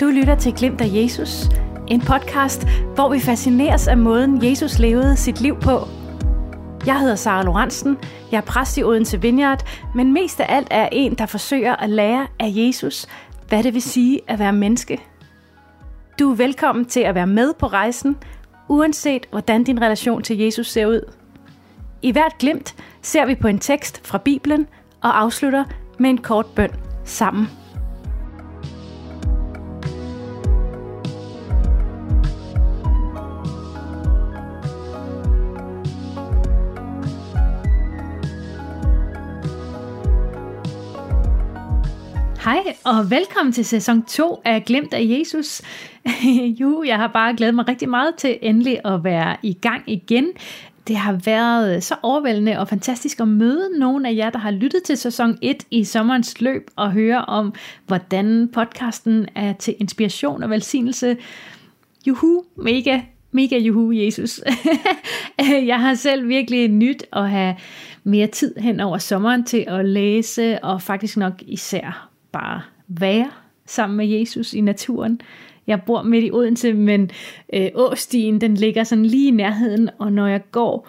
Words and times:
Du 0.00 0.06
lytter 0.06 0.34
til 0.34 0.54
Glimt 0.54 0.80
af 0.80 0.88
Jesus, 0.92 1.48
en 1.88 2.00
podcast, 2.00 2.66
hvor 2.94 3.08
vi 3.12 3.20
fascineres 3.20 3.88
af 3.88 3.96
måden, 3.96 4.44
Jesus 4.44 4.78
levede 4.78 5.16
sit 5.16 5.40
liv 5.40 5.60
på. 5.60 5.88
Jeg 6.86 7.00
hedder 7.00 7.14
Sara 7.14 7.42
Lorentzen, 7.42 7.98
jeg 8.32 8.36
er 8.36 8.42
præst 8.42 8.78
i 8.78 8.82
Odense 8.82 9.20
Vineyard, 9.20 9.66
men 9.94 10.12
mest 10.12 10.40
af 10.40 10.56
alt 10.56 10.68
er 10.70 10.88
en, 10.92 11.14
der 11.14 11.26
forsøger 11.26 11.76
at 11.76 11.90
lære 11.90 12.26
af 12.38 12.52
Jesus, 12.54 13.06
hvad 13.48 13.62
det 13.62 13.74
vil 13.74 13.82
sige 13.82 14.20
at 14.26 14.38
være 14.38 14.52
menneske. 14.52 15.00
Du 16.18 16.30
er 16.30 16.36
velkommen 16.36 16.84
til 16.84 17.00
at 17.00 17.14
være 17.14 17.26
med 17.26 17.54
på 17.58 17.66
rejsen, 17.66 18.16
uanset 18.68 19.26
hvordan 19.30 19.64
din 19.64 19.82
relation 19.82 20.22
til 20.22 20.38
Jesus 20.38 20.66
ser 20.66 20.86
ud. 20.86 21.12
I 22.02 22.12
hvert 22.12 22.38
glimt 22.38 22.74
ser 23.02 23.26
vi 23.26 23.34
på 23.34 23.48
en 23.48 23.58
tekst 23.58 24.06
fra 24.06 24.18
Bibelen 24.18 24.66
og 25.00 25.20
afslutter 25.20 25.64
med 25.98 26.10
en 26.10 26.18
kort 26.18 26.46
bøn 26.46 26.70
sammen. 27.04 27.59
Hej 42.64 42.76
og 42.84 43.10
velkommen 43.10 43.52
til 43.52 43.64
sæson 43.64 44.02
2 44.02 44.40
af 44.44 44.64
Glemt 44.64 44.94
af 44.94 45.06
Jesus. 45.18 45.62
jo, 46.60 46.82
jeg 46.86 46.96
har 46.96 47.08
bare 47.08 47.36
glædet 47.36 47.54
mig 47.54 47.68
rigtig 47.68 47.88
meget 47.88 48.14
til 48.14 48.38
endelig 48.42 48.80
at 48.84 49.04
være 49.04 49.36
i 49.42 49.52
gang 49.52 49.82
igen. 49.86 50.26
Det 50.88 50.96
har 50.96 51.20
været 51.24 51.84
så 51.84 51.94
overvældende 52.02 52.58
og 52.58 52.68
fantastisk 52.68 53.20
at 53.20 53.28
møde 53.28 53.78
nogle 53.78 54.08
af 54.08 54.14
jer, 54.14 54.30
der 54.30 54.38
har 54.38 54.50
lyttet 54.50 54.82
til 54.82 54.96
sæson 54.96 55.38
1 55.42 55.56
i 55.70 55.84
sommerens 55.84 56.40
løb 56.40 56.70
og 56.76 56.92
høre 56.92 57.24
om, 57.24 57.54
hvordan 57.86 58.48
podcasten 58.52 59.28
er 59.34 59.52
til 59.52 59.74
inspiration 59.78 60.42
og 60.42 60.50
velsignelse. 60.50 61.16
Juhu, 62.06 62.42
mega, 62.56 63.00
mega 63.32 63.58
juhu, 63.58 63.92
Jesus. 63.92 64.40
jeg 65.72 65.80
har 65.80 65.94
selv 65.94 66.28
virkelig 66.28 66.68
nyt 66.68 67.04
at 67.12 67.30
have 67.30 67.56
mere 68.04 68.26
tid 68.26 68.56
hen 68.56 68.80
over 68.80 68.98
sommeren 68.98 69.44
til 69.44 69.64
at 69.68 69.84
læse 69.84 70.64
og 70.64 70.82
faktisk 70.82 71.16
nok 71.16 71.32
især 71.46 72.09
bare 72.32 72.62
være 72.88 73.30
sammen 73.66 73.96
med 73.96 74.06
Jesus 74.06 74.54
i 74.54 74.60
naturen. 74.60 75.20
Jeg 75.66 75.82
bor 75.86 76.02
midt 76.02 76.24
i 76.24 76.30
Odense, 76.32 76.74
men 76.74 77.10
øh, 77.54 77.68
Åstien 77.74 78.40
den 78.40 78.54
ligger 78.54 78.84
sådan 78.84 79.06
lige 79.06 79.28
i 79.28 79.30
nærheden, 79.30 79.90
og 79.98 80.12
når 80.12 80.26
jeg 80.26 80.40
går 80.52 80.88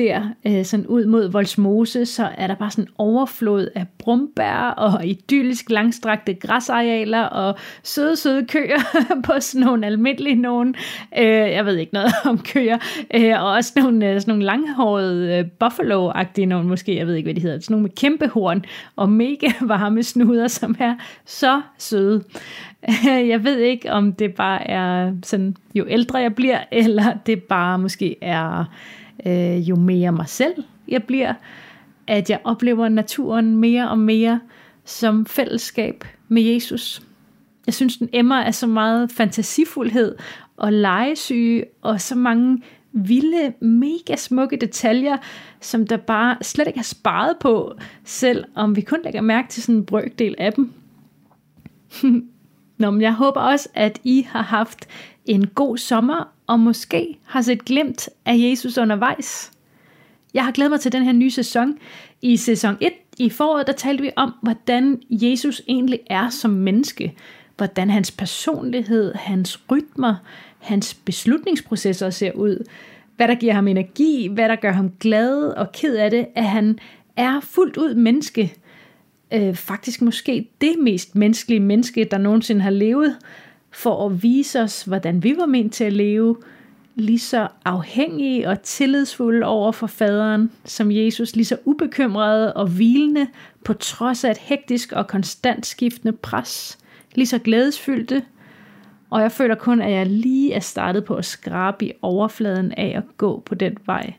der 0.00 0.22
øh, 0.46 0.64
sådan 0.64 0.86
ud 0.86 1.06
mod 1.06 1.30
Volsmose, 1.30 2.06
så 2.06 2.28
er 2.38 2.46
der 2.46 2.54
bare 2.54 2.70
sådan 2.70 2.88
overflod 2.98 3.68
af 3.74 3.86
brumbær 3.98 4.74
og 4.76 5.06
idyllisk 5.06 5.70
langstrakte 5.70 6.34
græsarealer 6.34 7.22
og 7.22 7.58
søde, 7.82 8.16
søde 8.16 8.46
køer 8.46 8.78
på 9.26 9.32
sådan 9.40 9.66
nogle 9.66 9.86
almindelige 9.86 10.34
nogen. 10.34 10.74
Øh, 11.18 11.26
jeg 11.26 11.66
ved 11.66 11.76
ikke 11.76 11.94
noget 11.94 12.12
om 12.30 12.38
køer. 12.38 12.78
Øh, 13.14 13.42
og 13.42 13.50
også 13.50 13.72
nogle, 13.76 14.08
øh, 14.08 14.20
sådan 14.20 14.32
nogle 14.32 14.44
langhårede 14.44 15.38
øh, 15.38 15.44
buffalo-agtige 15.64 16.46
nogen 16.46 16.68
måske. 16.68 16.96
Jeg 16.96 17.06
ved 17.06 17.14
ikke, 17.14 17.26
hvad 17.26 17.34
de 17.34 17.40
hedder. 17.40 17.60
Sådan 17.60 17.74
nogle 17.74 17.82
med 17.82 17.90
kæmpe 17.96 18.28
horn 18.28 18.64
og 18.96 19.08
mega 19.08 19.48
varme 19.74 20.02
snuder, 20.02 20.48
som 20.48 20.76
er 20.78 20.94
så 21.24 21.60
søde. 21.78 22.22
Jeg 23.04 23.44
ved 23.44 23.58
ikke, 23.58 23.92
om 23.92 24.12
det 24.12 24.34
bare 24.34 24.70
er 24.70 25.12
sådan, 25.22 25.56
jo 25.74 25.84
ældre 25.88 26.18
jeg 26.18 26.34
bliver, 26.34 26.58
eller 26.72 27.14
det 27.26 27.42
bare 27.42 27.78
måske 27.78 28.16
er 28.22 28.64
øh, 29.26 29.68
jo 29.68 29.76
mere 29.76 30.12
mig 30.12 30.28
selv 30.28 30.64
jeg 30.90 31.02
bliver, 31.02 31.34
at 32.06 32.30
jeg 32.30 32.40
oplever 32.44 32.88
naturen 32.88 33.56
mere 33.56 33.90
og 33.90 33.98
mere 33.98 34.40
som 34.84 35.26
fællesskab 35.26 36.04
med 36.28 36.42
Jesus. 36.42 37.02
Jeg 37.66 37.74
synes, 37.74 37.96
den 37.96 38.08
emmer 38.12 38.42
af 38.42 38.54
så 38.54 38.66
meget 38.66 39.12
fantasifuldhed 39.12 40.16
og 40.56 40.72
legesyge 40.72 41.64
og 41.82 42.00
så 42.00 42.14
mange 42.14 42.62
vilde, 42.92 43.52
mega 43.60 44.16
smukke 44.16 44.56
detaljer, 44.56 45.16
som 45.60 45.86
der 45.86 45.96
bare 45.96 46.36
slet 46.42 46.66
ikke 46.66 46.78
er 46.78 46.82
sparet 46.82 47.36
på, 47.40 47.74
selv 48.04 48.44
om 48.54 48.76
vi 48.76 48.80
kun 48.80 48.98
lægger 49.04 49.20
mærke 49.20 49.48
til 49.48 49.62
sådan 49.62 49.74
en 49.74 49.86
brøkdel 49.86 50.34
af 50.38 50.52
dem. 50.52 50.72
Nå, 52.78 52.90
men 52.90 53.00
jeg 53.00 53.14
håber 53.14 53.40
også, 53.40 53.68
at 53.74 54.00
I 54.04 54.26
har 54.30 54.42
haft 54.42 54.88
en 55.26 55.46
god 55.46 55.76
sommer, 55.76 56.32
og 56.50 56.60
måske 56.60 57.18
har 57.24 57.42
set 57.42 57.64
glimt 57.64 58.08
af 58.24 58.34
Jesus 58.36 58.78
undervejs. 58.78 59.50
Jeg 60.34 60.44
har 60.44 60.52
glædet 60.52 60.70
mig 60.70 60.80
til 60.80 60.92
den 60.92 61.04
her 61.04 61.12
nye 61.12 61.30
sæson. 61.30 61.78
I 62.22 62.36
sæson 62.36 62.76
1 62.80 62.92
i 63.18 63.30
foråret, 63.30 63.66
der 63.66 63.72
talte 63.72 64.02
vi 64.02 64.10
om, 64.16 64.34
hvordan 64.42 65.02
Jesus 65.10 65.62
egentlig 65.68 66.00
er 66.06 66.28
som 66.28 66.50
menneske. 66.50 67.14
Hvordan 67.56 67.90
hans 67.90 68.10
personlighed, 68.10 69.14
hans 69.14 69.60
rytmer, 69.70 70.14
hans 70.58 70.94
beslutningsprocesser 70.94 72.10
ser 72.10 72.32
ud. 72.32 72.64
Hvad 73.16 73.28
der 73.28 73.34
giver 73.34 73.52
ham 73.52 73.68
energi, 73.68 74.28
hvad 74.28 74.48
der 74.48 74.56
gør 74.56 74.72
ham 74.72 74.90
glad 75.00 75.42
og 75.42 75.72
ked 75.72 75.96
af 75.96 76.10
det, 76.10 76.26
at 76.34 76.44
han 76.44 76.78
er 77.16 77.40
fuldt 77.40 77.76
ud 77.76 77.94
menneske. 77.94 78.54
Øh, 79.32 79.54
faktisk 79.54 80.02
måske 80.02 80.48
det 80.60 80.74
mest 80.78 81.14
menneskelige 81.14 81.60
menneske, 81.60 82.08
der 82.10 82.18
nogensinde 82.18 82.60
har 82.60 82.70
levet 82.70 83.16
for 83.70 84.06
at 84.06 84.22
vise 84.22 84.60
os, 84.60 84.82
hvordan 84.82 85.22
vi 85.22 85.34
var 85.38 85.46
ment 85.46 85.74
til 85.74 85.84
at 85.84 85.92
leve, 85.92 86.36
lige 86.94 87.18
så 87.18 87.48
afhængige 87.64 88.48
og 88.48 88.62
tillidsfulde 88.62 89.46
over 89.46 89.72
for 89.72 89.86
faderen, 89.86 90.50
som 90.64 90.90
Jesus, 90.90 91.36
lige 91.36 91.44
så 91.44 91.56
ubekymrede 91.64 92.52
og 92.52 92.66
hvilende, 92.66 93.26
på 93.64 93.72
trods 93.72 94.24
af 94.24 94.30
et 94.30 94.38
hektisk 94.38 94.92
og 94.92 95.06
konstant 95.06 95.66
skiftende 95.66 96.12
pres, 96.12 96.78
lige 97.14 97.26
så 97.26 97.38
glædesfyldte, 97.38 98.22
og 99.10 99.22
jeg 99.22 99.32
føler 99.32 99.54
kun, 99.54 99.80
at 99.80 99.92
jeg 99.92 100.06
lige 100.06 100.52
er 100.52 100.60
startet 100.60 101.04
på 101.04 101.14
at 101.14 101.24
skrabe 101.24 101.84
i 101.84 101.92
overfladen 102.02 102.72
af 102.72 102.92
at 102.96 103.16
gå 103.16 103.42
på 103.46 103.54
den 103.54 103.76
vej. 103.86 104.12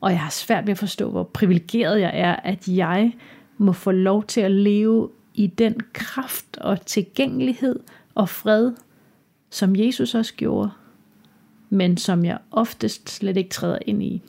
Og 0.00 0.10
jeg 0.10 0.20
har 0.20 0.30
svært 0.30 0.66
ved 0.66 0.72
at 0.72 0.78
forstå, 0.78 1.10
hvor 1.10 1.22
privilegeret 1.22 2.00
jeg 2.00 2.10
er, 2.14 2.36
at 2.36 2.68
jeg 2.68 3.12
må 3.58 3.72
få 3.72 3.90
lov 3.90 4.24
til 4.24 4.40
at 4.40 4.50
leve 4.50 5.08
i 5.34 5.46
den 5.46 5.80
kraft 5.92 6.56
og 6.56 6.86
tilgængelighed, 6.86 7.80
og 8.18 8.28
fred, 8.28 8.72
som 9.50 9.76
Jesus 9.76 10.14
også 10.14 10.34
gjorde, 10.34 10.70
men 11.70 11.96
som 11.96 12.24
jeg 12.24 12.38
oftest 12.50 13.10
slet 13.10 13.36
ikke 13.36 13.50
træder 13.50 13.78
ind 13.86 14.02
i. 14.02 14.22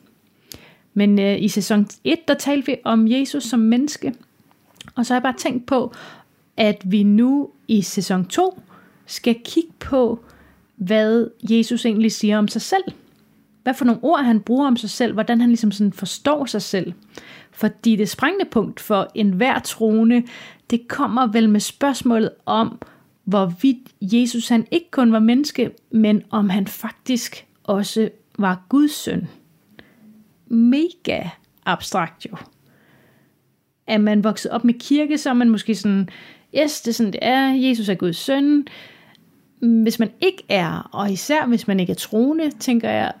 Men 0.94 1.18
øh, 1.18 1.42
i 1.42 1.48
sæson 1.48 1.88
1, 2.04 2.18
der 2.28 2.34
talte 2.34 2.66
vi 2.66 2.76
om 2.84 3.08
Jesus 3.08 3.44
som 3.44 3.60
menneske, 3.60 4.14
og 4.94 5.06
så 5.06 5.14
har 5.14 5.18
jeg 5.18 5.22
bare 5.22 5.38
tænkt 5.38 5.66
på, 5.66 5.94
at 6.56 6.82
vi 6.84 7.02
nu 7.02 7.50
i 7.68 7.82
sæson 7.82 8.24
2 8.24 8.62
skal 9.06 9.36
kigge 9.44 9.72
på, 9.78 10.24
hvad 10.76 11.28
Jesus 11.42 11.84
egentlig 11.84 12.12
siger 12.12 12.38
om 12.38 12.48
sig 12.48 12.62
selv. 12.62 12.84
Hvad 13.62 13.74
for 13.74 13.84
nogle 13.84 14.04
ord 14.04 14.24
han 14.24 14.40
bruger 14.40 14.66
om 14.66 14.76
sig 14.76 14.90
selv, 14.90 15.12
hvordan 15.12 15.40
han 15.40 15.50
ligesom 15.50 15.72
sådan 15.72 15.92
forstår 15.92 16.44
sig 16.44 16.62
selv. 16.62 16.92
Fordi 17.50 17.96
det 17.96 18.08
sprængende 18.08 18.50
punkt 18.50 18.80
for 18.80 19.10
enhver 19.14 19.58
troende, 19.58 20.22
det 20.70 20.88
kommer 20.88 21.26
vel 21.26 21.48
med 21.48 21.60
spørgsmålet 21.60 22.30
om, 22.46 22.78
hvorvidt 23.24 23.78
Jesus 24.00 24.48
han 24.48 24.66
ikke 24.70 24.90
kun 24.90 25.12
var 25.12 25.18
menneske, 25.18 25.70
men 25.90 26.22
om 26.30 26.48
han 26.48 26.66
faktisk 26.66 27.46
også 27.64 28.10
var 28.38 28.62
Guds 28.68 28.94
søn. 28.94 29.28
Mega 30.46 31.28
abstrakt 31.66 32.26
jo. 32.26 32.36
Er 33.86 33.98
man 33.98 34.24
vokset 34.24 34.50
op 34.50 34.64
med 34.64 34.74
kirke, 34.74 35.18
så 35.18 35.30
er 35.30 35.34
man 35.34 35.50
måske 35.50 35.74
sådan, 35.74 36.08
yes, 36.58 36.80
det 36.80 36.90
er 36.90 36.94
sådan, 36.94 37.12
det 37.12 37.20
er, 37.22 37.46
Jesus 37.46 37.88
er 37.88 37.94
Guds 37.94 38.16
søn. 38.16 38.66
Hvis 39.60 39.98
man 39.98 40.10
ikke 40.20 40.42
er, 40.48 40.88
og 40.92 41.12
især 41.12 41.46
hvis 41.46 41.66
man 41.66 41.80
ikke 41.80 41.90
er 41.90 41.94
troende, 41.94 42.50
tænker 42.50 42.90
jeg, 42.90 43.12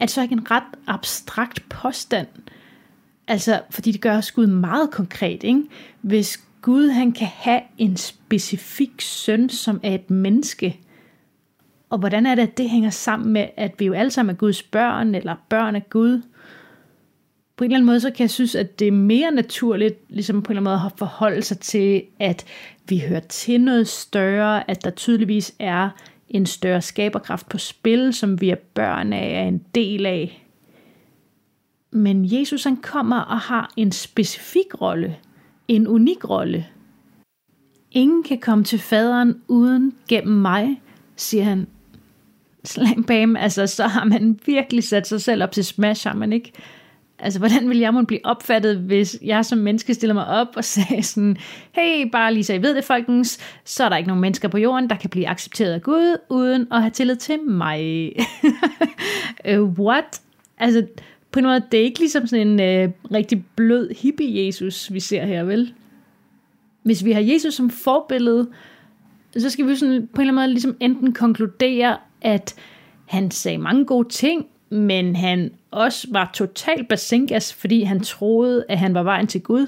at 0.00 0.10
så 0.10 0.22
ikke 0.22 0.32
en 0.32 0.50
ret 0.50 0.62
abstrakt 0.86 1.68
påstand. 1.68 2.26
Altså, 3.28 3.60
fordi 3.70 3.92
det 3.92 4.00
gør 4.00 4.16
os 4.16 4.32
Gud 4.32 4.46
meget 4.46 4.90
konkret, 4.90 5.44
ikke? 5.44 5.62
Hvis 6.00 6.44
Gud 6.62 6.88
han 6.88 7.12
kan 7.12 7.26
have 7.26 7.60
en 7.78 7.96
specifik 7.96 9.00
søn, 9.00 9.48
som 9.48 9.80
er 9.82 9.94
et 9.94 10.10
menneske. 10.10 10.80
Og 11.90 11.98
hvordan 11.98 12.26
er 12.26 12.34
det, 12.34 12.42
at 12.42 12.58
det 12.58 12.70
hænger 12.70 12.90
sammen 12.90 13.32
med, 13.32 13.46
at 13.56 13.74
vi 13.78 13.84
jo 13.84 13.92
alle 13.92 14.10
sammen 14.10 14.34
er 14.34 14.38
Guds 14.38 14.62
børn, 14.62 15.14
eller 15.14 15.36
børn 15.48 15.76
af 15.76 15.90
Gud? 15.90 16.22
På 17.56 17.64
en 17.64 17.70
eller 17.70 17.76
anden 17.76 17.86
måde, 17.86 18.00
så 18.00 18.10
kan 18.10 18.20
jeg 18.22 18.30
synes, 18.30 18.54
at 18.54 18.78
det 18.78 18.88
er 18.88 18.92
mere 18.92 19.30
naturligt, 19.30 19.98
ligesom 20.08 20.42
på 20.42 20.52
en 20.52 20.58
eller 20.58 20.70
anden 20.70 20.82
måde 20.82 20.92
at 20.92 20.98
forholde 20.98 21.42
sig 21.42 21.58
til, 21.58 22.02
at 22.18 22.44
vi 22.88 22.98
hører 23.08 23.20
til 23.20 23.60
noget 23.60 23.88
større, 23.88 24.70
at 24.70 24.84
der 24.84 24.90
tydeligvis 24.90 25.54
er 25.58 25.88
en 26.28 26.46
større 26.46 26.82
skaberkraft 26.82 27.48
på 27.48 27.58
spil, 27.58 28.14
som 28.14 28.40
vi 28.40 28.50
er 28.50 28.56
børn 28.74 29.12
af, 29.12 29.42
er 29.42 29.48
en 29.48 29.64
del 29.74 30.06
af. 30.06 30.46
Men 31.90 32.40
Jesus 32.40 32.64
han 32.64 32.76
kommer 32.76 33.20
og 33.20 33.38
har 33.38 33.72
en 33.76 33.92
specifik 33.92 34.80
rolle– 34.80 35.16
en 35.76 35.88
unik 35.88 36.30
rolle. 36.30 36.66
Ingen 37.92 38.22
kan 38.22 38.38
komme 38.38 38.64
til 38.64 38.78
faderen 38.78 39.40
uden 39.48 39.92
gennem 40.08 40.36
mig, 40.36 40.80
siger 41.16 41.44
han. 41.44 41.66
Slang 42.64 43.06
bam, 43.06 43.36
altså 43.36 43.66
så 43.66 43.86
har 43.86 44.04
man 44.04 44.40
virkelig 44.46 44.84
sat 44.84 45.06
sig 45.06 45.20
selv 45.20 45.42
op 45.42 45.52
til 45.52 45.64
smash, 45.64 46.08
har 46.08 46.14
man 46.14 46.32
ikke? 46.32 46.52
Altså, 47.18 47.38
hvordan 47.38 47.68
ville 47.68 47.82
jeg 47.82 47.94
måtte 47.94 48.06
blive 48.06 48.20
opfattet, 48.24 48.76
hvis 48.76 49.18
jeg 49.22 49.44
som 49.44 49.58
menneske 49.58 49.94
stiller 49.94 50.14
mig 50.14 50.26
op 50.26 50.48
og 50.56 50.64
sagde 50.74 51.02
sådan, 51.02 51.36
hey, 51.72 52.10
bare 52.12 52.34
lige 52.34 52.44
så 52.44 52.54
I 52.54 52.62
ved 52.62 52.74
det, 52.74 52.84
folkens, 52.84 53.38
så 53.64 53.84
er 53.84 53.88
der 53.88 53.96
ikke 53.96 54.08
nogen 54.08 54.20
mennesker 54.20 54.48
på 54.48 54.58
jorden, 54.58 54.90
der 54.90 54.96
kan 54.96 55.10
blive 55.10 55.28
accepteret 55.28 55.72
af 55.72 55.82
Gud, 55.82 56.16
uden 56.28 56.66
at 56.72 56.80
have 56.80 56.90
tillid 56.90 57.16
til 57.16 57.40
mig. 57.46 58.12
Øh, 59.44 59.62
what? 59.62 60.20
Altså, 60.58 60.86
på 61.32 61.38
en 61.38 61.44
måde, 61.44 61.62
det 61.72 61.80
er 61.80 61.84
ikke 61.84 61.98
ligesom 61.98 62.26
sådan 62.26 62.48
en 62.48 62.60
øh, 62.60 62.90
rigtig 63.14 63.44
blød 63.56 63.90
hippie-Jesus, 63.90 64.92
vi 64.92 65.00
ser 65.00 65.24
her, 65.24 65.44
vel? 65.44 65.74
Hvis 66.82 67.04
vi 67.04 67.12
har 67.12 67.20
Jesus 67.20 67.54
som 67.54 67.70
forbillede, 67.70 68.48
så 69.36 69.50
skal 69.50 69.68
vi 69.68 69.76
sådan 69.76 70.08
på 70.14 70.20
en 70.20 70.28
eller 70.28 70.32
anden 70.32 70.34
måde 70.34 70.48
ligesom 70.48 70.76
enten 70.80 71.12
konkludere, 71.12 71.96
at 72.20 72.54
han 73.06 73.30
sagde 73.30 73.58
mange 73.58 73.84
gode 73.84 74.08
ting, 74.08 74.46
men 74.70 75.16
han 75.16 75.50
også 75.70 76.08
var 76.10 76.30
totalt 76.34 76.88
basinkas, 76.88 77.54
fordi 77.54 77.82
han 77.82 78.00
troede, 78.00 78.64
at 78.68 78.78
han 78.78 78.94
var 78.94 79.02
vejen 79.02 79.26
til 79.26 79.42
Gud. 79.42 79.66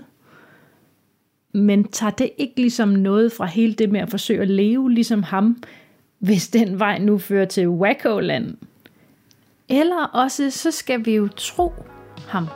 Men 1.54 1.84
tager 1.84 2.10
det 2.10 2.30
ikke 2.38 2.60
ligesom 2.60 2.88
noget 2.88 3.32
fra 3.32 3.46
hele 3.46 3.74
det 3.74 3.90
med 3.90 4.00
at 4.00 4.10
forsøge 4.10 4.42
at 4.42 4.50
leve 4.50 4.92
ligesom 4.92 5.22
ham, 5.22 5.62
hvis 6.18 6.48
den 6.48 6.78
vej 6.78 6.98
nu 6.98 7.18
fører 7.18 7.44
til 7.44 7.68
Wacko-land? 7.68 8.56
Eller 9.72 10.04
også 10.04 10.50
så 10.50 10.70
skal 10.70 11.06
vi 11.06 11.14
jo 11.14 11.28
tro 11.36 11.72
ham. 12.28 12.46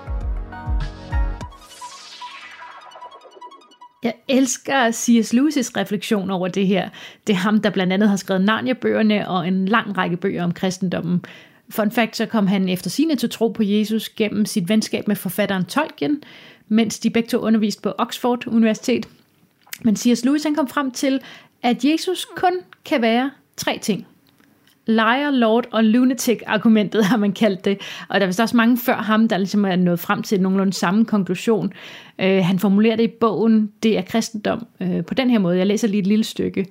Jeg 4.03 4.15
elsker 4.29 4.91
C.S. 4.91 5.35
Lewis' 5.35 5.73
refleksion 5.77 6.31
over 6.31 6.49
det 6.49 6.67
her. 6.67 6.89
Det 7.27 7.33
er 7.33 7.37
ham, 7.37 7.61
der 7.61 7.71
blandt 7.71 7.93
andet 7.93 8.09
har 8.09 8.17
skrevet 8.17 8.45
Narnia-bøgerne 8.45 9.29
og 9.29 9.49
en 9.49 9.69
lang 9.69 9.99
række 9.99 10.17
bøger 10.17 10.45
om 10.45 10.53
kristendommen. 10.53 11.25
Fun 11.71 11.91
fact, 11.91 12.17
så 12.17 12.27
kom 12.27 12.47
han 12.47 12.69
efter 12.69 12.91
sine 12.91 13.17
til 13.17 13.31
tro 13.31 13.49
på 13.49 13.63
Jesus 13.63 14.09
gennem 14.09 14.47
sit 14.47 14.69
venskab 14.69 15.09
med 15.09 15.17
forfatteren 15.17 15.65
Tolkien, 15.65 16.23
mens 16.69 16.99
de 16.99 17.11
begge 17.11 17.29
to 17.29 17.39
underviste 17.39 17.83
på 17.83 17.93
Oxford 17.99 18.47
Universitet. 18.47 19.09
Men 19.83 19.97
C.S. 19.97 20.25
Lewis 20.25 20.43
han 20.43 20.55
kom 20.55 20.69
frem 20.69 20.91
til, 20.91 21.21
at 21.63 21.85
Jesus 21.85 22.25
kun 22.37 22.53
kan 22.85 23.03
være 23.03 23.31
tre 23.57 23.79
ting. 23.83 24.07
Liar, 24.87 25.31
Lord 25.31 25.67
og 25.73 25.85
Lunatic-argumentet 25.85 27.05
har 27.05 27.17
man 27.17 27.33
kaldt 27.33 27.65
det. 27.65 27.79
Og 28.09 28.21
der 28.21 28.27
er 28.27 28.27
vist 28.27 28.41
også 28.41 28.57
mange 28.57 28.79
før 28.79 28.97
ham, 28.97 29.29
der 29.29 29.39
ligesom 29.39 29.65
er 29.65 29.77
nået 29.77 30.01
frem 30.01 30.23
til 30.23 30.41
nogenlunde 30.41 30.73
samme 30.73 31.05
konklusion. 31.05 31.73
Øh, 32.19 32.45
han 32.45 32.59
formulerer 32.59 32.97
det 32.97 33.05
i 33.05 33.13
bogen, 33.21 33.73
det 33.83 33.99
er 33.99 34.03
kristendom, 34.03 34.67
øh, 34.81 35.05
på 35.05 35.15
den 35.15 35.31
her 35.31 35.39
måde. 35.39 35.59
Jeg 35.59 35.67
læser 35.67 35.89
lige 35.89 36.01
et 36.01 36.07
lille 36.07 36.25
stykke. 36.25 36.67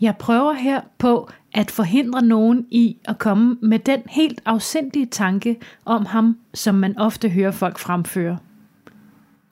Jeg 0.00 0.16
prøver 0.16 0.52
her 0.52 0.80
på 0.98 1.30
at 1.54 1.70
forhindre 1.70 2.22
nogen 2.22 2.66
i 2.70 2.96
at 3.04 3.18
komme 3.18 3.56
med 3.62 3.78
den 3.78 4.00
helt 4.10 4.40
afsindige 4.44 5.06
tanke 5.06 5.56
om 5.84 6.06
ham, 6.06 6.38
som 6.54 6.74
man 6.74 6.98
ofte 6.98 7.28
hører 7.28 7.50
folk 7.50 7.78
fremføre. 7.78 8.38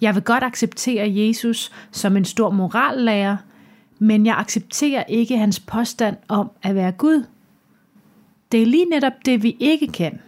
Jeg 0.01 0.15
vil 0.15 0.23
godt 0.23 0.45
acceptere 0.45 1.13
Jesus 1.17 1.73
som 1.91 2.17
en 2.17 2.25
stor 2.25 2.51
morallærer, 2.51 3.37
men 3.99 4.27
jeg 4.27 4.37
accepterer 4.39 5.05
ikke 5.09 5.37
hans 5.37 5.61
påstand 5.61 6.17
om 6.29 6.51
at 6.63 6.75
være 6.75 6.93
Gud. 6.93 7.25
Det 8.53 8.63
er 8.63 8.67
lige 8.67 8.85
netop 8.85 9.13
det, 9.25 9.43
vi 9.43 9.57
ikke 9.61 9.87
kan. 9.87 10.21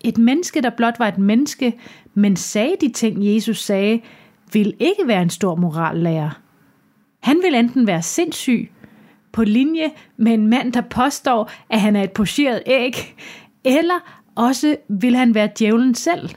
Et 0.00 0.18
menneske, 0.18 0.60
der 0.60 0.70
blot 0.70 0.98
var 0.98 1.08
et 1.08 1.18
menneske, 1.18 1.78
men 2.14 2.36
sagde 2.36 2.76
de 2.80 2.88
ting, 2.88 3.34
Jesus 3.34 3.62
sagde, 3.62 4.00
vil 4.52 4.74
ikke 4.78 5.06
være 5.06 5.22
en 5.22 5.30
stor 5.30 5.54
morallærer. 5.54 6.40
Han 7.20 7.40
vil 7.42 7.54
enten 7.54 7.86
være 7.86 8.02
sindssyg, 8.02 8.70
på 9.32 9.44
linje 9.44 9.90
med 10.16 10.32
en 10.34 10.46
mand, 10.46 10.72
der 10.72 10.80
påstår, 10.80 11.50
at 11.70 11.80
han 11.80 11.96
er 11.96 12.02
et 12.02 12.12
pocheret 12.12 12.62
æg, 12.66 13.14
eller 13.64 14.22
også 14.34 14.76
vil 14.88 15.16
han 15.16 15.34
være 15.34 15.50
djævlen 15.58 15.94
selv. 15.94 16.30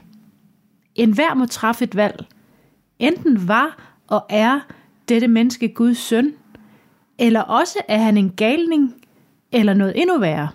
En 0.94 1.12
hver 1.12 1.34
må 1.34 1.46
træffe 1.46 1.84
et 1.84 1.96
valg. 1.96 2.26
Enten 2.98 3.48
var 3.48 3.96
og 4.06 4.26
er 4.28 4.60
dette 5.08 5.28
menneske 5.28 5.68
Guds 5.68 5.98
søn, 5.98 6.34
eller 7.18 7.40
også 7.40 7.78
er 7.88 7.98
han 7.98 8.16
en 8.16 8.30
galning, 8.30 8.94
eller 9.52 9.74
noget 9.74 10.00
endnu 10.00 10.18
værre. 10.18 10.48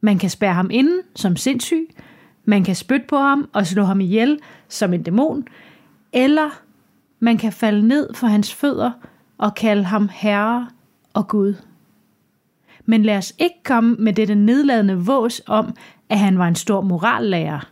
Man 0.00 0.18
kan 0.18 0.30
spærre 0.30 0.54
ham 0.54 0.70
inde 0.70 1.02
som 1.16 1.36
sindssyg, 1.36 1.88
man 2.44 2.64
kan 2.64 2.74
spytte 2.74 3.06
på 3.06 3.16
ham 3.16 3.48
og 3.52 3.66
slå 3.66 3.84
ham 3.84 4.00
ihjel 4.00 4.38
som 4.68 4.94
en 4.94 5.02
dæmon, 5.02 5.44
eller 6.12 6.50
man 7.18 7.38
kan 7.38 7.52
falde 7.52 7.88
ned 7.88 8.14
for 8.14 8.26
hans 8.26 8.54
fødder 8.54 8.90
og 9.38 9.54
kalde 9.54 9.84
ham 9.84 10.08
herre 10.12 10.68
og 11.14 11.28
Gud. 11.28 11.54
Men 12.86 13.02
lad 13.02 13.16
os 13.16 13.34
ikke 13.38 13.62
komme 13.64 13.96
med 13.98 14.12
dette 14.12 14.34
nedladende 14.34 14.96
vås 14.96 15.42
om, 15.46 15.74
at 16.08 16.18
han 16.18 16.38
var 16.38 16.48
en 16.48 16.54
stor 16.54 16.80
morallærer. 16.80 17.70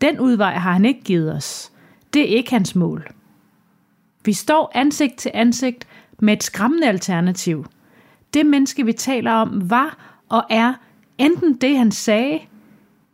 Den 0.00 0.20
udvej 0.20 0.54
har 0.54 0.72
han 0.72 0.84
ikke 0.84 1.02
givet 1.02 1.34
os. 1.34 1.72
Det 2.14 2.22
er 2.22 2.36
ikke 2.36 2.50
hans 2.50 2.74
mål. 2.74 3.08
Vi 4.24 4.32
står 4.32 4.72
ansigt 4.74 5.16
til 5.16 5.30
ansigt 5.34 5.86
med 6.18 6.32
et 6.32 6.42
skræmmende 6.42 6.88
alternativ. 6.88 7.66
Det 8.34 8.46
menneske, 8.46 8.84
vi 8.84 8.92
taler 8.92 9.32
om, 9.32 9.70
var 9.70 9.96
og 10.28 10.44
er 10.50 10.74
enten 11.18 11.56
det, 11.56 11.78
han 11.78 11.90
sagde, 11.90 12.40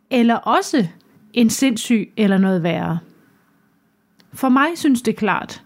eller 0.09 0.35
også 0.35 0.87
en 1.33 1.49
sindssyg 1.49 2.11
eller 2.17 2.37
noget 2.37 2.63
værre. 2.63 2.99
For 4.33 4.49
mig 4.49 4.67
synes 4.75 5.01
det 5.01 5.15
klart, 5.15 5.63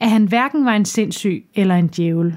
at 0.00 0.10
han 0.10 0.24
hverken 0.24 0.64
var 0.64 0.72
en 0.72 0.84
sindssyg 0.84 1.44
eller 1.54 1.74
en 1.74 1.88
djævel. 1.88 2.36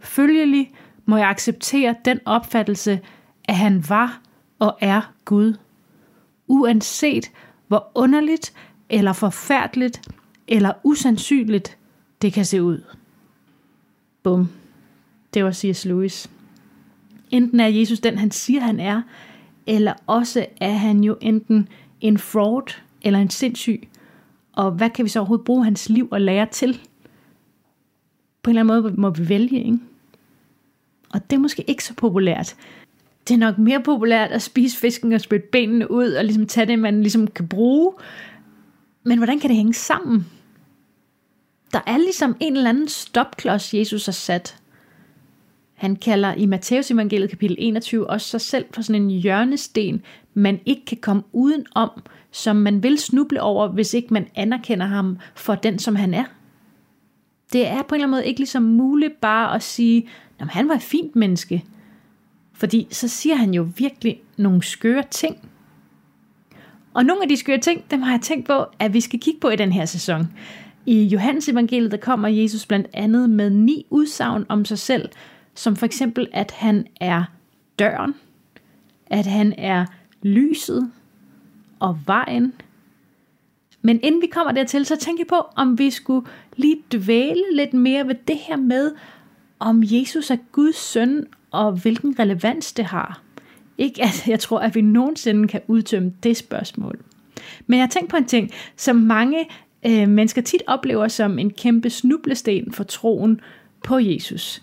Følgelig 0.00 0.72
må 1.06 1.16
jeg 1.16 1.28
acceptere 1.28 1.94
den 2.04 2.20
opfattelse, 2.24 3.00
at 3.44 3.56
han 3.56 3.84
var 3.88 4.20
og 4.58 4.78
er 4.80 5.12
Gud. 5.24 5.54
Uanset 6.46 7.30
hvor 7.68 7.90
underligt 7.94 8.52
eller 8.88 9.12
forfærdeligt 9.12 10.08
eller 10.48 10.72
usandsynligt 10.84 11.78
det 12.22 12.32
kan 12.32 12.44
se 12.44 12.62
ud. 12.62 12.82
Bum. 14.22 14.48
Det 15.34 15.44
var 15.44 15.52
C.S. 15.52 15.84
Lewis. 15.84 16.30
Enten 17.30 17.60
er 17.60 17.66
Jesus 17.66 18.00
den, 18.00 18.18
han 18.18 18.30
siger, 18.30 18.60
han 18.60 18.80
er, 18.80 19.02
eller 19.66 19.92
også 20.06 20.46
er 20.60 20.72
han 20.72 21.04
jo 21.04 21.16
enten 21.20 21.68
en 22.00 22.18
fraud 22.18 22.72
eller 23.02 23.18
en 23.18 23.30
sindssyg. 23.30 23.88
Og 24.52 24.70
hvad 24.70 24.90
kan 24.90 25.04
vi 25.04 25.08
så 25.08 25.18
overhovedet 25.18 25.44
bruge 25.44 25.64
hans 25.64 25.88
liv 25.88 26.08
og 26.10 26.20
lære 26.20 26.46
til? 26.46 26.80
På 28.42 28.50
en 28.50 28.56
eller 28.56 28.72
anden 28.72 28.82
måde 28.82 29.00
må 29.00 29.10
vi 29.10 29.28
vælge, 29.28 29.64
ikke? 29.64 29.78
Og 31.12 31.30
det 31.30 31.36
er 31.36 31.40
måske 31.40 31.64
ikke 31.70 31.84
så 31.84 31.94
populært. 31.94 32.56
Det 33.28 33.34
er 33.34 33.38
nok 33.38 33.58
mere 33.58 33.82
populært 33.82 34.30
at 34.30 34.42
spise 34.42 34.76
fisken 34.76 35.12
og 35.12 35.20
spytte 35.20 35.46
benene 35.52 35.90
ud, 35.90 36.12
og 36.12 36.24
ligesom 36.24 36.46
tage 36.46 36.66
det, 36.66 36.78
man 36.78 37.02
ligesom 37.02 37.26
kan 37.26 37.48
bruge. 37.48 37.92
Men 39.02 39.18
hvordan 39.18 39.40
kan 39.40 39.48
det 39.50 39.56
hænge 39.56 39.74
sammen? 39.74 40.26
Der 41.72 41.80
er 41.86 41.96
ligesom 41.96 42.36
en 42.40 42.56
eller 42.56 42.70
anden 42.70 42.88
stopklods, 42.88 43.74
Jesus 43.74 44.04
har 44.04 44.12
sat. 44.12 44.59
Han 45.80 45.96
kalder 45.96 46.34
i 46.34 46.46
Matteus 46.46 46.90
evangeliet 46.90 47.30
kapitel 47.30 47.56
21 47.58 48.10
også 48.10 48.26
sig 48.26 48.40
selv 48.40 48.64
for 48.74 48.82
sådan 48.82 49.02
en 49.02 49.10
hjørnesten, 49.10 50.02
man 50.34 50.60
ikke 50.66 50.84
kan 50.84 50.98
komme 51.00 51.22
uden 51.32 51.66
om, 51.74 51.90
som 52.30 52.56
man 52.56 52.82
vil 52.82 52.98
snuble 52.98 53.42
over, 53.42 53.68
hvis 53.68 53.94
ikke 53.94 54.14
man 54.14 54.26
anerkender 54.34 54.86
ham 54.86 55.18
for 55.34 55.54
den, 55.54 55.78
som 55.78 55.96
han 55.96 56.14
er. 56.14 56.24
Det 57.52 57.66
er 57.66 57.82
på 57.82 57.94
en 57.94 58.00
eller 58.00 58.06
anden 58.06 58.10
måde 58.10 58.26
ikke 58.26 58.40
ligesom 58.40 58.62
muligt 58.62 59.20
bare 59.20 59.54
at 59.54 59.62
sige, 59.62 60.08
at 60.38 60.48
han 60.48 60.68
var 60.68 60.74
et 60.74 60.82
fint 60.82 61.16
menneske. 61.16 61.64
Fordi 62.52 62.86
så 62.90 63.08
siger 63.08 63.34
han 63.34 63.54
jo 63.54 63.68
virkelig 63.76 64.20
nogle 64.36 64.62
skøre 64.62 65.04
ting. 65.10 65.48
Og 66.94 67.04
nogle 67.04 67.22
af 67.22 67.28
de 67.28 67.36
skøre 67.36 67.58
ting, 67.58 67.90
dem 67.90 68.02
har 68.02 68.12
jeg 68.12 68.20
tænkt 68.20 68.46
på, 68.46 68.64
at 68.78 68.94
vi 68.94 69.00
skal 69.00 69.20
kigge 69.20 69.40
på 69.40 69.48
i 69.48 69.56
den 69.56 69.72
her 69.72 69.84
sæson. 69.84 70.28
I 70.86 71.02
Johannes 71.04 71.48
evangeliet, 71.48 71.90
der 71.90 71.96
kommer 71.96 72.28
Jesus 72.28 72.66
blandt 72.66 72.86
andet 72.92 73.30
med 73.30 73.50
ni 73.50 73.86
udsagn 73.90 74.46
om 74.48 74.64
sig 74.64 74.78
selv, 74.78 75.08
som 75.54 75.76
for 75.76 75.86
eksempel, 75.86 76.28
at 76.32 76.50
han 76.50 76.86
er 77.00 77.24
døren, 77.78 78.14
at 79.06 79.26
han 79.26 79.54
er 79.58 79.86
lyset 80.22 80.90
og 81.78 81.98
vejen. 82.06 82.52
Men 83.82 84.00
inden 84.02 84.22
vi 84.22 84.26
kommer 84.26 84.52
dertil, 84.52 84.86
så 84.86 84.96
tænker 84.96 85.20
jeg 85.20 85.28
på, 85.28 85.46
om 85.56 85.78
vi 85.78 85.90
skulle 85.90 86.26
lige 86.56 86.82
dvæle 86.92 87.56
lidt 87.56 87.74
mere 87.74 88.08
ved 88.08 88.14
det 88.28 88.36
her 88.36 88.56
med, 88.56 88.92
om 89.58 89.82
Jesus 89.84 90.30
er 90.30 90.36
Guds 90.52 90.76
søn, 90.76 91.26
og 91.50 91.72
hvilken 91.72 92.18
relevans 92.18 92.72
det 92.72 92.84
har. 92.84 93.22
Ikke 93.78 94.02
at 94.02 94.28
jeg 94.28 94.40
tror, 94.40 94.58
at 94.58 94.74
vi 94.74 94.80
nogensinde 94.80 95.48
kan 95.48 95.60
udtømme 95.66 96.12
det 96.22 96.36
spørgsmål. 96.36 96.98
Men 97.66 97.78
jeg 97.78 97.86
har 97.86 97.90
tænkt 97.90 98.10
på 98.10 98.16
en 98.16 98.24
ting, 98.24 98.50
som 98.76 98.96
mange 98.96 99.48
øh, 99.86 100.08
mennesker 100.08 100.42
tit 100.42 100.62
oplever 100.66 101.08
som 101.08 101.38
en 101.38 101.50
kæmpe 101.50 101.90
snublesten 101.90 102.72
for 102.72 102.84
troen 102.84 103.40
på 103.84 103.98
Jesus. 103.98 104.62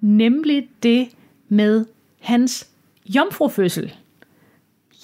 Nemlig 0.00 0.68
det 0.82 1.08
med 1.48 1.86
hans 2.20 2.70
jomfrufødsel. 3.06 3.94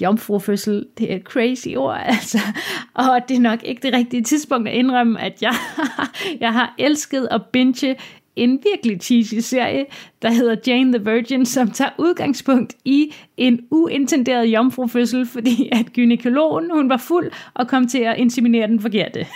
Jomfrufødsel, 0.01 0.87
det 0.99 1.13
er 1.13 1.17
et 1.17 1.23
crazy 1.23 1.69
ord, 1.77 2.01
altså. 2.07 2.39
Og 2.95 3.21
det 3.29 3.37
er 3.37 3.41
nok 3.41 3.63
ikke 3.65 3.83
det 3.83 3.93
rigtige 3.93 4.23
tidspunkt 4.23 4.69
at 4.69 4.75
indrømme, 4.75 5.21
at 5.21 5.43
jeg, 5.43 5.55
jeg 6.41 6.53
har 6.53 6.75
elsket 6.79 7.29
at 7.31 7.47
binge 7.47 7.97
en 8.37 8.61
virkelig 8.73 9.01
cheesy 9.03 9.35
serie, 9.35 9.87
der 10.23 10.31
hedder 10.31 10.57
Jane 10.67 10.99
the 10.99 11.13
Virgin, 11.13 11.47
som 11.47 11.71
tager 11.71 11.91
udgangspunkt 11.99 12.77
i 12.85 13.15
en 13.37 13.67
uintenderet 13.71 14.47
jomfrufødsel, 14.47 15.27
fordi 15.27 15.69
at 15.73 15.93
gynekologen 15.93 16.71
hun 16.71 16.89
var 16.89 16.97
fuld 16.97 17.31
og 17.55 17.69
kom 17.69 17.89
til 17.89 17.99
at 17.99 18.19
inseminere 18.19 18.67
den 18.67 18.81
forkerte. 18.81 19.27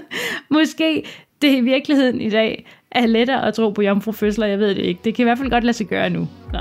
Måske 0.50 1.04
det 1.42 1.56
i 1.56 1.60
virkeligheden 1.60 2.20
i 2.20 2.30
dag 2.30 2.66
er 2.94 3.06
lettere 3.06 3.46
at 3.46 3.54
tro 3.54 3.70
på 3.70 3.82
jomfrufødsler, 3.82 4.46
jeg 4.46 4.58
ved 4.58 4.68
det 4.68 4.82
ikke. 4.82 5.00
Det 5.04 5.14
kan 5.14 5.22
i 5.22 5.26
hvert 5.26 5.38
fald 5.38 5.50
godt 5.50 5.64
lade 5.64 5.76
sig 5.76 5.86
gøre 5.86 6.10
nu. 6.10 6.28
Ja. 6.54 6.60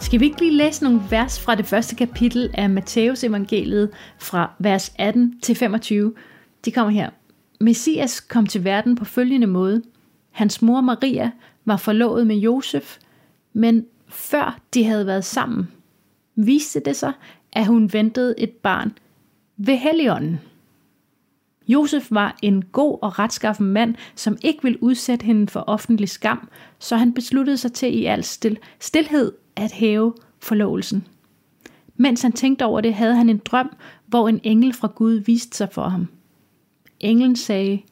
Skal 0.00 0.20
vi 0.20 0.24
ikke 0.24 0.40
lige 0.40 0.56
læse 0.56 0.84
nogle 0.84 1.00
vers 1.10 1.40
fra 1.40 1.54
det 1.54 1.66
første 1.66 1.96
kapitel 1.96 2.50
af 2.54 2.70
Matteus 2.70 3.24
evangeliet 3.24 3.90
fra 4.18 4.50
vers 4.58 4.92
18 4.98 5.40
til 5.40 5.56
25? 5.56 6.14
De 6.64 6.72
kommer 6.72 6.90
her. 6.90 7.10
Messias 7.60 8.20
kom 8.20 8.46
til 8.46 8.64
verden 8.64 8.96
på 8.96 9.04
følgende 9.04 9.46
måde. 9.46 9.82
Hans 10.30 10.62
mor 10.62 10.80
Maria 10.80 11.30
var 11.64 11.76
forlovet 11.76 12.26
med 12.26 12.36
Josef, 12.36 12.96
men 13.52 13.86
før 14.08 14.60
de 14.74 14.84
havde 14.84 15.06
været 15.06 15.24
sammen, 15.24 15.68
viste 16.36 16.80
det 16.80 16.96
sig, 16.96 17.12
at 17.52 17.66
hun 17.66 17.92
ventede 17.92 18.34
et 18.38 18.50
barn 18.50 18.92
ved 19.56 19.76
Helligånden. 19.76 20.40
Josef 21.68 22.06
var 22.10 22.38
en 22.42 22.64
god 22.64 22.98
og 23.02 23.18
retskaffen 23.18 23.66
mand, 23.66 23.94
som 24.14 24.36
ikke 24.42 24.62
ville 24.62 24.82
udsætte 24.82 25.26
hende 25.26 25.46
for 25.48 25.64
offentlig 25.66 26.08
skam, 26.08 26.48
så 26.78 26.96
han 26.96 27.12
besluttede 27.12 27.56
sig 27.56 27.72
til 27.72 27.98
i 27.98 28.04
al 28.04 28.24
stil, 28.24 28.58
stilhed 28.80 29.32
at 29.56 29.72
hæve 29.72 30.14
forlovelsen. 30.38 31.06
Mens 31.96 32.22
han 32.22 32.32
tænkte 32.32 32.64
over 32.64 32.80
det, 32.80 32.94
havde 32.94 33.14
han 33.14 33.28
en 33.28 33.38
drøm, 33.44 33.76
hvor 34.06 34.28
en 34.28 34.40
engel 34.42 34.72
fra 34.72 34.92
Gud 34.94 35.12
viste 35.12 35.56
sig 35.56 35.68
for 35.72 35.88
ham. 35.88 36.08
Englen 37.00 37.36
sagde, 37.36 37.82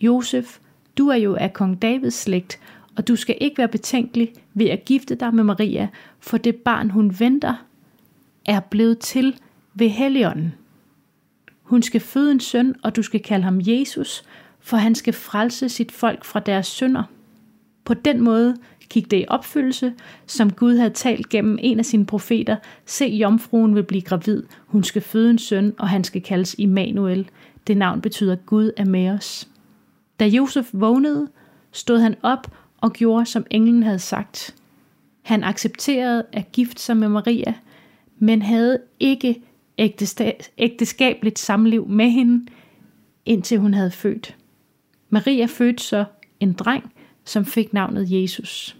Josef, 0.00 0.58
du 0.98 1.08
er 1.08 1.16
jo 1.16 1.34
af 1.34 1.52
kong 1.52 1.82
Davids 1.82 2.14
slægt, 2.14 2.60
og 2.96 3.08
du 3.08 3.16
skal 3.16 3.38
ikke 3.40 3.58
være 3.58 3.68
betænkelig 3.68 4.32
ved 4.54 4.66
at 4.66 4.84
gifte 4.84 5.14
dig 5.14 5.34
med 5.34 5.44
Maria, 5.44 5.88
for 6.20 6.38
det 6.38 6.56
barn, 6.56 6.90
hun 6.90 7.20
venter, 7.20 7.64
er 8.48 8.60
blevet 8.60 8.98
til 8.98 9.40
ved 9.74 9.88
Helligånden. 9.88 10.54
Hun 11.62 11.82
skal 11.82 12.00
føde 12.00 12.32
en 12.32 12.40
søn, 12.40 12.74
og 12.82 12.96
du 12.96 13.02
skal 13.02 13.22
kalde 13.22 13.44
ham 13.44 13.60
Jesus, 13.62 14.22
for 14.60 14.76
han 14.76 14.94
skal 14.94 15.12
frelse 15.12 15.68
sit 15.68 15.92
folk 15.92 16.24
fra 16.24 16.40
deres 16.40 16.66
synder. 16.66 17.02
På 17.84 17.94
den 17.94 18.20
måde 18.20 18.56
gik 18.90 19.10
det 19.10 19.16
i 19.16 19.24
opfyldelse, 19.28 19.94
som 20.26 20.52
Gud 20.52 20.76
havde 20.76 20.90
talt 20.90 21.28
gennem 21.28 21.58
en 21.60 21.78
af 21.78 21.84
sine 21.84 22.06
profeter. 22.06 22.56
Se, 22.86 23.04
jomfruen 23.04 23.74
vil 23.74 23.82
blive 23.82 24.02
gravid, 24.02 24.42
hun 24.66 24.84
skal 24.84 25.02
føde 25.02 25.30
en 25.30 25.38
søn, 25.38 25.74
og 25.78 25.88
han 25.88 26.04
skal 26.04 26.22
kaldes 26.22 26.54
Immanuel. 26.58 27.30
Det 27.66 27.76
navn 27.76 28.00
betyder 28.00 28.36
Gud 28.36 28.70
er 28.76 28.84
med 28.84 29.10
os. 29.10 29.48
Da 30.20 30.26
Josef 30.26 30.70
vågnede, 30.72 31.28
stod 31.72 31.98
han 31.98 32.14
op 32.22 32.52
og 32.80 32.92
gjorde, 32.92 33.26
som 33.26 33.46
englen 33.50 33.82
havde 33.82 33.98
sagt. 33.98 34.54
Han 35.22 35.44
accepterede 35.44 36.24
at 36.32 36.52
gifte 36.52 36.82
sig 36.82 36.96
med 36.96 37.08
Maria, 37.08 37.54
men 38.18 38.42
havde 38.42 38.80
ikke 39.00 39.42
ægteskabeligt 40.58 41.38
samliv 41.38 41.88
med 41.88 42.10
hende, 42.10 42.46
indtil 43.26 43.58
hun 43.58 43.74
havde 43.74 43.90
født. 43.90 44.36
Maria 45.10 45.46
fødte 45.46 45.82
så 45.82 46.04
en 46.40 46.52
dreng, 46.52 46.92
som 47.24 47.44
fik 47.44 47.72
navnet 47.72 48.22
Jesus. 48.22 48.76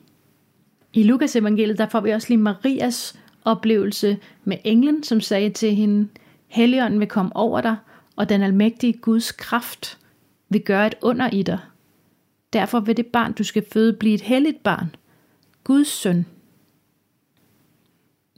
I 0.92 1.02
Lukas 1.02 1.36
evangeliet, 1.36 1.78
der 1.78 1.88
får 1.88 2.00
vi 2.00 2.10
også 2.10 2.28
lige 2.28 2.38
Marias 2.38 3.18
oplevelse 3.44 4.18
med 4.44 4.56
englen, 4.64 5.02
som 5.02 5.20
sagde 5.20 5.50
til 5.50 5.74
hende, 5.74 6.08
Helligånden 6.46 7.00
vil 7.00 7.08
komme 7.08 7.36
over 7.36 7.60
dig, 7.60 7.76
og 8.16 8.28
den 8.28 8.42
almægtige 8.42 8.92
Guds 8.92 9.32
kraft 9.32 9.98
vil 10.48 10.62
gøre 10.62 10.86
et 10.86 10.94
under 11.02 11.30
i 11.30 11.42
dig. 11.42 11.58
Derfor 12.52 12.80
vil 12.80 12.96
det 12.96 13.06
barn, 13.06 13.32
du 13.32 13.44
skal 13.44 13.64
føde, 13.72 13.92
blive 13.92 14.14
et 14.14 14.20
helligt 14.20 14.62
barn, 14.62 14.96
Guds 15.64 15.88
søn. 15.88 16.26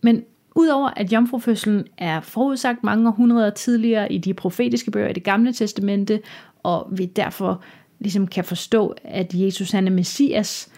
Men 0.03 0.25
udover 0.55 0.91
at 0.97 1.13
jomfrufødslen 1.13 1.87
er 1.99 2.21
forudsagt 2.21 2.85
mange 2.85 3.09
århundreder 3.09 3.51
tidligere 3.51 4.13
i 4.13 4.19
de 4.19 4.35
profetiske 4.35 4.91
bøger 4.91 5.09
i 5.09 5.13
det 5.13 5.25
gamle 5.25 5.53
testamente, 5.53 6.21
og 6.63 6.89
vi 6.91 7.07
derfor 7.07 7.63
ligesom 7.99 8.27
kan 8.27 8.45
forstå, 8.45 8.95
at 9.05 9.35
Jesus 9.35 9.71
han 9.71 9.87
er 9.87 9.91
Messias, 9.91 10.69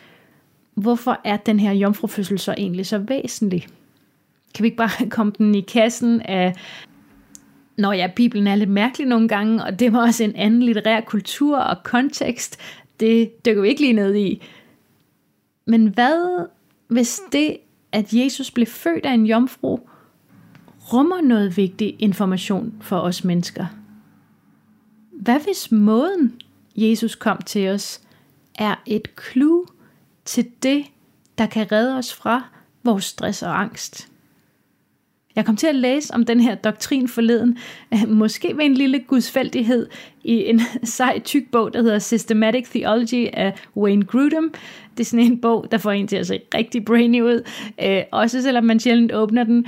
hvorfor 0.74 1.20
er 1.24 1.36
den 1.36 1.60
her 1.60 1.72
jomfrufødsel 1.72 2.38
så 2.38 2.54
egentlig 2.58 2.86
så 2.86 2.98
væsentlig? 2.98 3.66
Kan 4.54 4.62
vi 4.62 4.66
ikke 4.66 4.76
bare 4.76 5.08
komme 5.16 5.32
den 5.38 5.54
i 5.54 5.60
kassen 5.60 6.20
af, 6.20 6.54
når 7.76 7.92
ja, 7.92 8.10
Bibelen 8.16 8.46
er 8.46 8.54
lidt 8.54 8.70
mærkelig 8.70 9.06
nogle 9.06 9.28
gange, 9.28 9.64
og 9.64 9.78
det 9.78 9.92
var 9.92 10.00
også 10.00 10.24
en 10.24 10.36
anden 10.36 10.62
litterær 10.62 11.00
kultur 11.00 11.58
og 11.58 11.76
kontekst, 11.82 12.60
det 13.00 13.44
dykker 13.46 13.62
vi 13.62 13.68
ikke 13.68 13.80
lige 13.80 13.92
ned 13.92 14.14
i. 14.14 14.42
Men 15.66 15.86
hvad 15.86 16.46
hvis 16.92 17.20
det, 17.32 17.56
at 17.92 18.12
Jesus 18.12 18.50
blev 18.50 18.66
født 18.66 19.06
af 19.06 19.12
en 19.12 19.26
jomfru, 19.26 19.78
rummer 20.92 21.20
noget 21.20 21.56
vigtig 21.56 21.96
information 21.98 22.74
for 22.80 22.98
os 22.98 23.24
mennesker? 23.24 23.66
Hvad 25.12 25.40
hvis 25.40 25.72
måden, 25.72 26.40
Jesus 26.76 27.14
kom 27.14 27.42
til 27.42 27.68
os, 27.68 28.00
er 28.54 28.74
et 28.86 29.08
clue 29.20 29.66
til 30.24 30.50
det, 30.62 30.84
der 31.38 31.46
kan 31.46 31.72
redde 31.72 31.98
os 31.98 32.14
fra 32.14 32.44
vores 32.82 33.04
stress 33.04 33.42
og 33.42 33.60
angst. 33.60 34.11
Jeg 35.36 35.46
kom 35.46 35.56
til 35.56 35.66
at 35.66 35.74
læse 35.74 36.14
om 36.14 36.24
den 36.24 36.40
her 36.40 36.54
doktrin 36.54 37.08
forleden, 37.08 37.58
øh, 37.94 38.08
måske 38.08 38.54
med 38.54 38.64
en 38.64 38.74
lille 38.74 38.98
gudsfældighed 38.98 39.86
i 40.24 40.44
en 40.48 40.60
sej 40.82 41.18
tyk 41.18 41.50
bog, 41.52 41.72
der 41.72 41.82
hedder 41.82 41.98
Systematic 41.98 42.68
Theology 42.68 43.28
af 43.32 43.54
Wayne 43.76 44.04
Grudem. 44.04 44.54
Det 44.96 45.00
er 45.00 45.04
sådan 45.04 45.26
en 45.26 45.40
bog, 45.40 45.66
der 45.70 45.78
får 45.78 45.90
en 45.90 46.06
til 46.06 46.16
at 46.16 46.26
se 46.26 46.40
rigtig 46.54 46.84
brainy 46.84 47.22
ud, 47.22 47.48
øh, 47.84 48.02
også 48.12 48.42
selvom 48.42 48.64
man 48.64 48.80
sjældent 48.80 49.12
åbner 49.12 49.44
den. 49.44 49.66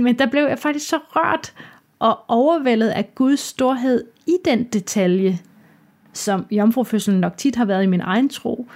Men 0.00 0.18
der 0.18 0.26
blev 0.26 0.42
jeg 0.42 0.58
faktisk 0.58 0.88
så 0.88 0.98
rørt 1.08 1.52
og 1.98 2.18
overvældet 2.28 2.88
af 2.88 3.14
Guds 3.14 3.40
storhed 3.40 4.04
i 4.26 4.36
den 4.44 4.64
detalje, 4.64 5.38
som 6.12 6.46
jomfrufødselen 6.50 7.20
nok 7.20 7.36
tit 7.36 7.56
har 7.56 7.64
været 7.64 7.82
i 7.84 7.86
min 7.86 8.00
egen 8.00 8.28
tro, 8.28 8.68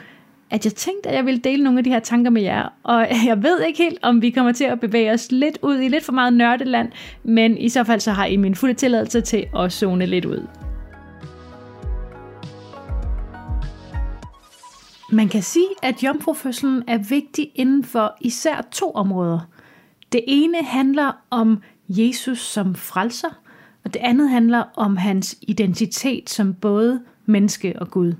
at 0.50 0.64
jeg 0.64 0.74
tænkte, 0.74 1.08
at 1.08 1.14
jeg 1.14 1.26
ville 1.26 1.40
dele 1.40 1.64
nogle 1.64 1.78
af 1.78 1.84
de 1.84 1.90
her 1.90 2.00
tanker 2.00 2.30
med 2.30 2.42
jer. 2.42 2.68
Og 2.82 3.06
jeg 3.26 3.42
ved 3.42 3.62
ikke 3.62 3.82
helt, 3.82 3.98
om 4.02 4.22
vi 4.22 4.30
kommer 4.30 4.52
til 4.52 4.64
at 4.64 4.80
bevæge 4.80 5.12
os 5.12 5.32
lidt 5.32 5.58
ud 5.62 5.78
i 5.78 5.88
lidt 5.88 6.04
for 6.04 6.12
meget 6.12 6.32
nørdeland, 6.32 6.92
men 7.22 7.58
i 7.58 7.68
så 7.68 7.84
fald 7.84 8.00
så 8.00 8.12
har 8.12 8.26
I 8.26 8.36
min 8.36 8.54
fulde 8.54 8.74
tilladelse 8.74 9.20
til 9.20 9.46
at 9.56 9.72
zone 9.72 10.06
lidt 10.06 10.24
ud. 10.24 10.46
Man 15.12 15.28
kan 15.28 15.42
sige, 15.42 15.68
at 15.82 16.02
jomfrufødslen 16.02 16.82
er 16.86 16.98
vigtig 16.98 17.50
inden 17.54 17.84
for 17.84 18.16
især 18.20 18.68
to 18.72 18.90
områder. 18.90 19.40
Det 20.12 20.24
ene 20.26 20.58
handler 20.62 21.12
om 21.30 21.62
Jesus 21.88 22.38
som 22.38 22.74
frelser, 22.74 23.40
og 23.84 23.94
det 23.94 24.00
andet 24.00 24.30
handler 24.30 24.64
om 24.76 24.96
hans 24.96 25.36
identitet 25.42 26.30
som 26.30 26.54
både 26.54 27.00
menneske 27.26 27.74
og 27.80 27.90
Gud. 27.90 28.12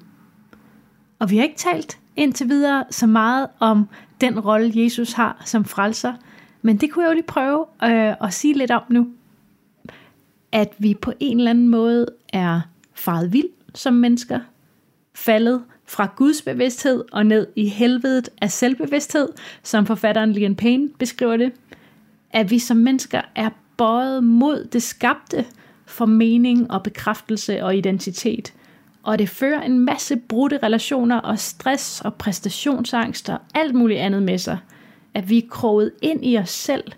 Og 1.18 1.30
vi 1.30 1.37
har 1.37 1.44
ikke 1.44 1.56
talt 1.56 1.99
indtil 2.18 2.48
videre 2.48 2.84
så 2.90 3.06
meget 3.06 3.46
om 3.58 3.88
den 4.20 4.40
rolle, 4.40 4.72
Jesus 4.75 5.12
har 5.12 5.42
som 5.44 5.64
frelser, 5.64 6.14
men 6.62 6.76
det 6.76 6.90
kunne 6.90 7.04
jeg 7.04 7.10
jo 7.10 7.14
lige 7.14 7.26
prøve 7.26 7.66
øh, 7.84 8.14
at 8.20 8.34
sige 8.34 8.54
lidt 8.54 8.70
om 8.70 8.82
nu. 8.88 9.08
At 10.52 10.75
vi 10.78 10.94
på 10.94 11.12
en 11.20 11.38
eller 11.38 11.50
anden 11.50 11.68
måde 11.68 12.06
er 12.32 12.60
faret 12.94 13.32
vild 13.32 13.48
som 13.75 13.94
mennesker, 13.94 14.40
faldet 15.14 15.62
fra 15.87 16.12
Guds 16.16 16.42
bevidsthed 16.42 17.04
og 17.12 17.26
ned 17.26 17.46
i 17.56 17.68
helvedet 17.68 18.28
af 18.40 18.50
selvbevidsthed, 18.50 19.28
som 19.62 19.87
forfatteren 19.87 20.32
Lian 20.32 20.56
Payne 20.56 20.88
beskriver 20.98 21.37
det. 21.37 21.52
At 22.30 22.50
vi 22.50 22.58
som 22.58 22.76
mennesker 22.76 23.20
er 23.34 23.50
bøjet 23.76 24.25
mod 24.25 24.64
det 24.64 24.82
skabte 24.82 25.44
for 25.87 26.06
mening 26.06 26.70
og 26.70 26.82
bekræftelse 26.82 27.64
og 27.64 27.76
identitet– 27.76 28.52
og 29.08 29.18
det 29.18 29.28
fører 29.28 29.62
en 29.62 29.78
masse 29.78 30.16
brudte 30.16 30.58
relationer 30.62 31.16
og 31.16 31.38
stress 31.38 32.00
og 32.00 32.14
præstationsangst 32.14 33.28
og 33.28 33.38
alt 33.54 33.74
muligt 33.74 34.00
andet 34.00 34.22
med 34.22 34.38
sig. 34.38 34.58
At 35.14 35.30
vi 35.30 35.38
er 35.38 35.48
kroget 35.50 35.92
ind 36.02 36.24
i 36.26 36.38
os 36.38 36.50
selv. 36.50 36.92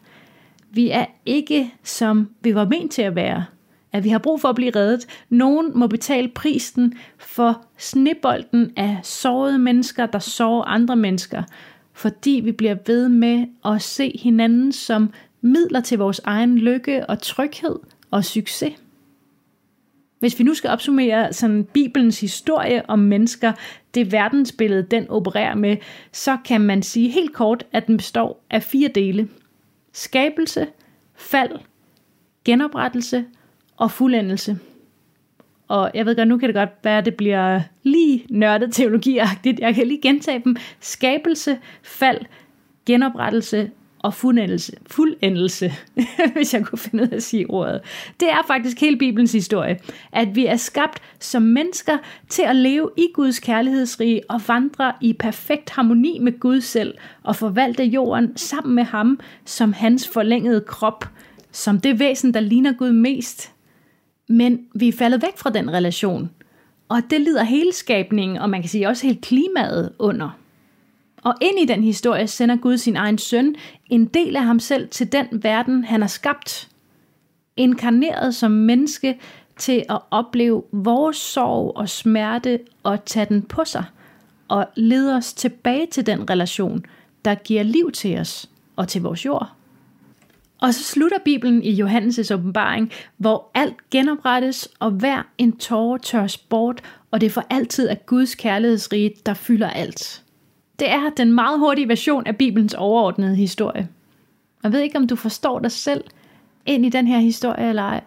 Vi 0.70 0.90
er 0.90 1.04
ikke 1.26 1.74
som 1.82 2.28
vi 2.40 2.54
var 2.54 2.64
ment 2.64 2.92
til 2.92 3.02
at 3.02 3.14
være. 3.14 3.44
At 3.92 4.04
vi 4.04 4.08
har 4.08 4.18
brug 4.18 4.40
for 4.40 4.48
at 4.48 4.54
blive 4.54 4.70
reddet. 4.76 5.06
Nogen 5.28 5.78
må 5.78 5.86
betale 5.86 6.28
prisen 6.28 6.94
for 7.18 7.64
snibolden 7.78 8.72
af 8.76 8.98
sårede 9.02 9.58
mennesker, 9.58 10.06
der 10.06 10.18
sårer 10.18 10.64
andre 10.64 10.96
mennesker. 10.96 11.42
Fordi 11.92 12.40
vi 12.44 12.52
bliver 12.52 12.76
ved 12.86 13.08
med 13.08 13.46
at 13.64 13.82
se 13.82 14.18
hinanden 14.22 14.72
som 14.72 15.10
midler 15.40 15.80
til 15.80 15.98
vores 15.98 16.20
egen 16.24 16.58
lykke 16.58 17.06
og 17.06 17.22
tryghed 17.22 17.76
og 18.10 18.24
succes. 18.24 18.79
Hvis 20.20 20.38
vi 20.38 20.44
nu 20.44 20.54
skal 20.54 20.70
opsummere 20.70 21.32
sådan 21.32 21.64
Bibelens 21.64 22.20
historie 22.20 22.90
om 22.90 22.98
mennesker, 22.98 23.52
det 23.94 24.12
verdensbillede, 24.12 24.82
den 24.82 25.10
opererer 25.10 25.54
med, 25.54 25.76
så 26.12 26.36
kan 26.44 26.60
man 26.60 26.82
sige 26.82 27.10
helt 27.10 27.32
kort, 27.32 27.66
at 27.72 27.86
den 27.86 27.96
består 27.96 28.44
af 28.50 28.62
fire 28.62 28.88
dele. 28.88 29.28
Skabelse, 29.92 30.66
fald, 31.14 31.58
genoprettelse 32.44 33.24
og 33.76 33.90
fuldendelse. 33.90 34.58
Og 35.68 35.90
jeg 35.94 36.06
ved 36.06 36.16
godt, 36.16 36.28
nu 36.28 36.38
kan 36.38 36.48
det 36.48 36.54
godt 36.54 36.70
være, 36.82 36.98
at 36.98 37.04
det 37.04 37.14
bliver 37.14 37.60
lige 37.82 38.24
nørdet 38.30 38.74
teologiagtigt. 38.74 39.60
Jeg 39.60 39.74
kan 39.74 39.86
lige 39.86 40.02
gentage 40.02 40.42
dem. 40.44 40.56
Skabelse, 40.80 41.58
fald, 41.82 42.20
genoprettelse 42.86 43.70
og 44.02 44.14
fuldendelse, 44.14 44.72
fuldendelse 44.86 45.72
hvis 46.34 46.54
jeg 46.54 46.64
kunne 46.64 46.78
finde 46.78 47.04
ud 47.04 47.08
af 47.08 47.16
at 47.16 47.22
sige 47.22 47.50
ordet. 47.50 47.80
Det 48.20 48.30
er 48.30 48.42
faktisk 48.46 48.80
hele 48.80 48.96
Bibelens 48.98 49.32
historie, 49.32 49.78
at 50.12 50.36
vi 50.36 50.46
er 50.46 50.56
skabt 50.56 51.02
som 51.20 51.42
mennesker 51.42 51.98
til 52.28 52.42
at 52.42 52.56
leve 52.56 52.90
i 52.96 53.08
Guds 53.14 53.38
kærlighedsrige 53.38 54.22
og 54.30 54.40
vandre 54.48 54.92
i 55.00 55.12
perfekt 55.12 55.70
harmoni 55.70 56.18
med 56.18 56.40
Gud 56.40 56.60
selv 56.60 56.94
og 57.22 57.36
forvalte 57.36 57.84
jorden 57.84 58.36
sammen 58.36 58.74
med 58.74 58.84
ham 58.84 59.20
som 59.44 59.72
hans 59.72 60.08
forlængede 60.08 60.60
krop, 60.60 61.04
som 61.52 61.80
det 61.80 61.98
væsen, 61.98 62.34
der 62.34 62.40
ligner 62.40 62.72
Gud 62.72 62.92
mest. 62.92 63.52
Men 64.28 64.60
vi 64.74 64.88
er 64.88 64.92
faldet 64.92 65.22
væk 65.22 65.36
fra 65.36 65.50
den 65.50 65.72
relation, 65.72 66.30
og 66.88 67.02
det 67.10 67.20
lider 67.20 67.44
hele 67.44 67.72
skabningen, 67.72 68.38
og 68.38 68.50
man 68.50 68.60
kan 68.60 68.70
sige 68.70 68.88
også 68.88 69.06
helt 69.06 69.20
klimaet 69.20 69.92
under. 69.98 70.39
Og 71.22 71.34
ind 71.40 71.58
i 71.58 71.64
den 71.64 71.84
historie 71.84 72.26
sender 72.26 72.56
Gud 72.56 72.78
sin 72.78 72.96
egen 72.96 73.18
søn, 73.18 73.54
en 73.86 74.06
del 74.06 74.36
af 74.36 74.42
ham 74.42 74.60
selv 74.60 74.88
til 74.88 75.12
den 75.12 75.26
verden, 75.32 75.84
han 75.84 76.00
har 76.00 76.08
skabt. 76.08 76.68
Inkarneret 77.56 78.34
som 78.34 78.50
menneske 78.50 79.20
til 79.56 79.84
at 79.88 79.98
opleve 80.10 80.62
vores 80.72 81.16
sorg 81.16 81.76
og 81.76 81.88
smerte 81.88 82.60
og 82.82 83.04
tage 83.04 83.26
den 83.26 83.42
på 83.42 83.64
sig 83.64 83.84
og 84.48 84.68
lede 84.76 85.16
os 85.16 85.32
tilbage 85.32 85.86
til 85.86 86.06
den 86.06 86.30
relation, 86.30 86.84
der 87.24 87.34
giver 87.34 87.62
liv 87.62 87.92
til 87.92 88.18
os 88.18 88.50
og 88.76 88.88
til 88.88 89.02
vores 89.02 89.26
jord. 89.26 89.48
Og 90.60 90.74
så 90.74 90.84
slutter 90.84 91.18
Bibelen 91.24 91.62
i 91.62 91.82
Johannes' 91.82 92.34
åbenbaring, 92.34 92.92
hvor 93.16 93.50
alt 93.54 93.90
genoprettes, 93.90 94.68
og 94.78 94.90
hver 94.90 95.22
en 95.38 95.56
tårer 95.56 95.98
tørs 95.98 96.38
bort, 96.38 96.82
og 97.10 97.20
det 97.20 97.32
for 97.32 97.46
altid 97.50 97.88
er 97.88 97.94
Guds 97.94 98.34
kærlighedsrige, 98.34 99.14
der 99.26 99.34
fylder 99.34 99.70
alt. 99.70 100.22
Det 100.80 100.90
er 100.90 101.10
den 101.16 101.32
meget 101.32 101.58
hurtige 101.58 101.88
version 101.88 102.26
af 102.26 102.36
Bibelens 102.36 102.74
overordnede 102.74 103.36
historie. 103.36 103.88
Jeg 104.62 104.72
ved 104.72 104.80
ikke, 104.80 104.98
om 104.98 105.06
du 105.06 105.16
forstår 105.16 105.58
dig 105.58 105.72
selv 105.72 106.04
ind 106.66 106.86
i 106.86 106.88
den 106.88 107.06
her 107.06 107.18
historie 107.18 107.68
eller 107.68 107.82
ej. 107.82 108.00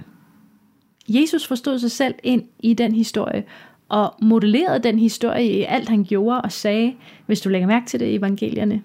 Jesus 1.07 1.47
forstod 1.47 1.79
sig 1.79 1.91
selv 1.91 2.15
ind 2.23 2.43
i 2.59 2.73
den 2.73 2.95
historie, 2.95 3.43
og 3.89 4.13
modellerede 4.21 4.83
den 4.83 4.99
historie 4.99 5.51
i 5.51 5.63
alt 5.63 5.89
han 5.89 6.03
gjorde 6.03 6.41
og 6.41 6.51
sagde, 6.51 6.95
hvis 7.25 7.41
du 7.41 7.49
lægger 7.49 7.67
mærke 7.67 7.85
til 7.85 7.99
det 7.99 8.05
i 8.05 8.15
evangelierne. 8.15 8.83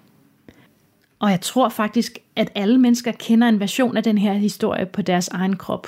Og 1.19 1.31
jeg 1.31 1.41
tror 1.41 1.69
faktisk, 1.69 2.17
at 2.35 2.51
alle 2.55 2.77
mennesker 2.77 3.11
kender 3.11 3.47
en 3.49 3.59
version 3.59 3.97
af 3.97 4.03
den 4.03 4.17
her 4.17 4.33
historie 4.33 4.85
på 4.85 5.01
deres 5.01 5.27
egen 5.27 5.55
krop. 5.55 5.87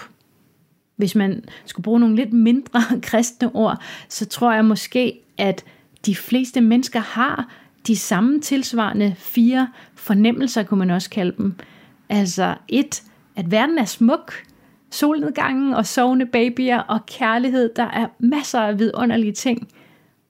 Hvis 0.96 1.16
man 1.16 1.44
skulle 1.66 1.84
bruge 1.84 2.00
nogle 2.00 2.16
lidt 2.16 2.34
mindre 2.34 2.82
kristne 3.02 3.56
ord, 3.56 3.82
så 4.10 4.26
tror 4.26 4.54
jeg 4.54 4.66
måske, 4.66 5.20
at 5.38 5.64
de 6.06 6.16
fleste 6.16 6.62
mennesker 6.62 7.00
har 7.00 7.61
de 7.88 7.96
samme 7.96 8.42
tilsvarende 8.42 9.16
fire 9.18 9.68
fornemmelser, 9.96 10.64
kunne 10.64 10.78
man 10.78 10.90
også 10.90 11.10
kalde 11.10 11.34
dem. 11.38 11.56
Altså 12.10 12.56
et, 12.68 13.04
at 13.36 13.52
verden 13.52 13.78
er 13.78 13.86
smuk, 13.86 14.34
solnedgangen 14.92 15.74
og 15.74 15.86
sovende 15.86 16.26
babyer 16.26 16.80
og 16.80 17.06
kærlighed, 17.06 17.70
der 17.76 17.84
er 17.84 18.08
masser 18.20 18.60
af 18.60 18.80
vidunderlige 18.80 19.34
ting. 19.34 19.68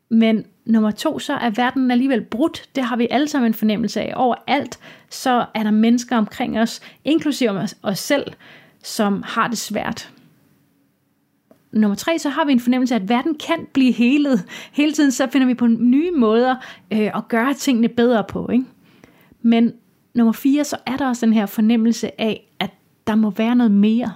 Men 0.09 0.45
nummer 0.65 0.91
to, 0.91 1.19
så 1.19 1.33
er 1.33 1.49
verden 1.49 1.91
alligevel 1.91 2.21
brudt. 2.21 2.69
Det 2.75 2.83
har 2.83 2.95
vi 2.95 3.07
alle 3.11 3.27
sammen 3.27 3.49
en 3.49 3.53
fornemmelse 3.53 4.01
af. 4.01 4.13
Overalt, 4.15 4.79
så 5.09 5.45
er 5.53 5.63
der 5.63 5.71
mennesker 5.71 6.17
omkring 6.17 6.59
os, 6.59 6.81
inklusive 7.05 7.67
os 7.83 7.99
selv, 7.99 8.33
som 8.83 9.23
har 9.27 9.47
det 9.47 9.57
svært 9.57 10.11
nummer 11.73 11.95
tre, 11.95 12.19
så 12.19 12.29
har 12.29 12.45
vi 12.45 12.51
en 12.51 12.59
fornemmelse 12.59 12.95
af, 12.95 12.99
at 12.99 13.09
verden 13.09 13.35
kan 13.35 13.67
blive 13.73 13.91
helet. 13.91 14.45
Hele 14.71 14.91
tiden 14.91 15.11
så 15.11 15.27
finder 15.31 15.47
vi 15.47 15.53
på 15.53 15.67
nye 15.67 16.11
måder 16.11 16.55
øh, 16.93 17.17
at 17.17 17.27
gøre 17.27 17.53
tingene 17.53 17.87
bedre 17.87 18.23
på. 18.23 18.49
Ikke? 18.49 18.65
Men 19.41 19.73
nummer 20.13 20.33
fire, 20.33 20.63
så 20.63 20.77
er 20.85 20.97
der 20.97 21.07
også 21.07 21.25
den 21.25 21.33
her 21.33 21.45
fornemmelse 21.45 22.21
af, 22.21 22.47
at 22.59 22.69
der 23.07 23.15
må 23.15 23.29
være 23.29 23.55
noget 23.55 23.71
mere. 23.71 24.13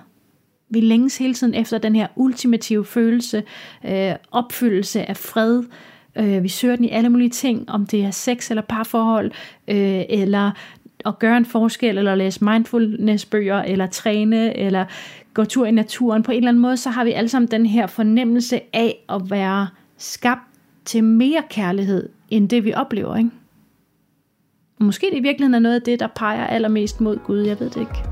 Vi 0.69 0.79
længes 0.79 1.17
hele 1.17 1.33
tiden 1.33 1.53
efter 1.53 1.77
den 1.77 1.95
her 1.95 2.07
ultimative 2.15 2.85
følelse, 2.85 3.43
øh, 3.85 4.11
opfyldelse 4.31 5.09
af 5.09 5.17
fred. 5.17 5.63
Øh, 6.15 6.43
vi 6.43 6.47
søger 6.47 6.75
den 6.75 6.85
i 6.85 6.89
alle 6.89 7.09
mulige 7.09 7.29
ting, 7.29 7.69
om 7.69 7.85
det 7.85 8.03
er 8.03 8.11
sex 8.11 8.49
eller 8.49 8.61
parforhold, 8.61 9.31
øh, 9.67 10.03
eller 10.09 10.51
at 11.05 11.19
gøre 11.19 11.37
en 11.37 11.45
forskel, 11.45 11.97
eller 11.97 12.15
læse 12.15 12.43
mindfulness-bøger, 12.43 13.61
eller 13.63 13.87
træne, 13.87 14.57
eller 14.57 14.85
går 15.35 15.43
tur 15.43 15.65
i 15.65 15.71
naturen. 15.71 16.23
På 16.23 16.31
en 16.31 16.37
eller 16.37 16.49
anden 16.49 16.61
måde, 16.61 16.77
så 16.77 16.89
har 16.89 17.03
vi 17.03 17.11
alle 17.11 17.29
sammen 17.29 17.51
den 17.51 17.65
her 17.65 17.87
fornemmelse 17.87 18.61
af 18.73 19.05
at 19.09 19.21
være 19.29 19.67
skabt 19.97 20.41
til 20.85 21.03
mere 21.03 21.43
kærlighed, 21.49 22.09
end 22.29 22.49
det 22.49 22.63
vi 22.63 22.73
oplever, 22.73 23.15
ikke? 23.15 23.29
Måske 24.79 25.07
det 25.11 25.17
i 25.17 25.21
virkeligheden 25.21 25.53
er 25.53 25.59
noget 25.59 25.75
af 25.75 25.81
det, 25.81 25.99
der 25.99 26.07
peger 26.15 26.47
allermest 26.47 27.01
mod 27.01 27.17
Gud, 27.17 27.39
jeg 27.39 27.59
ved 27.59 27.69
det 27.69 27.79
ikke. 27.79 28.03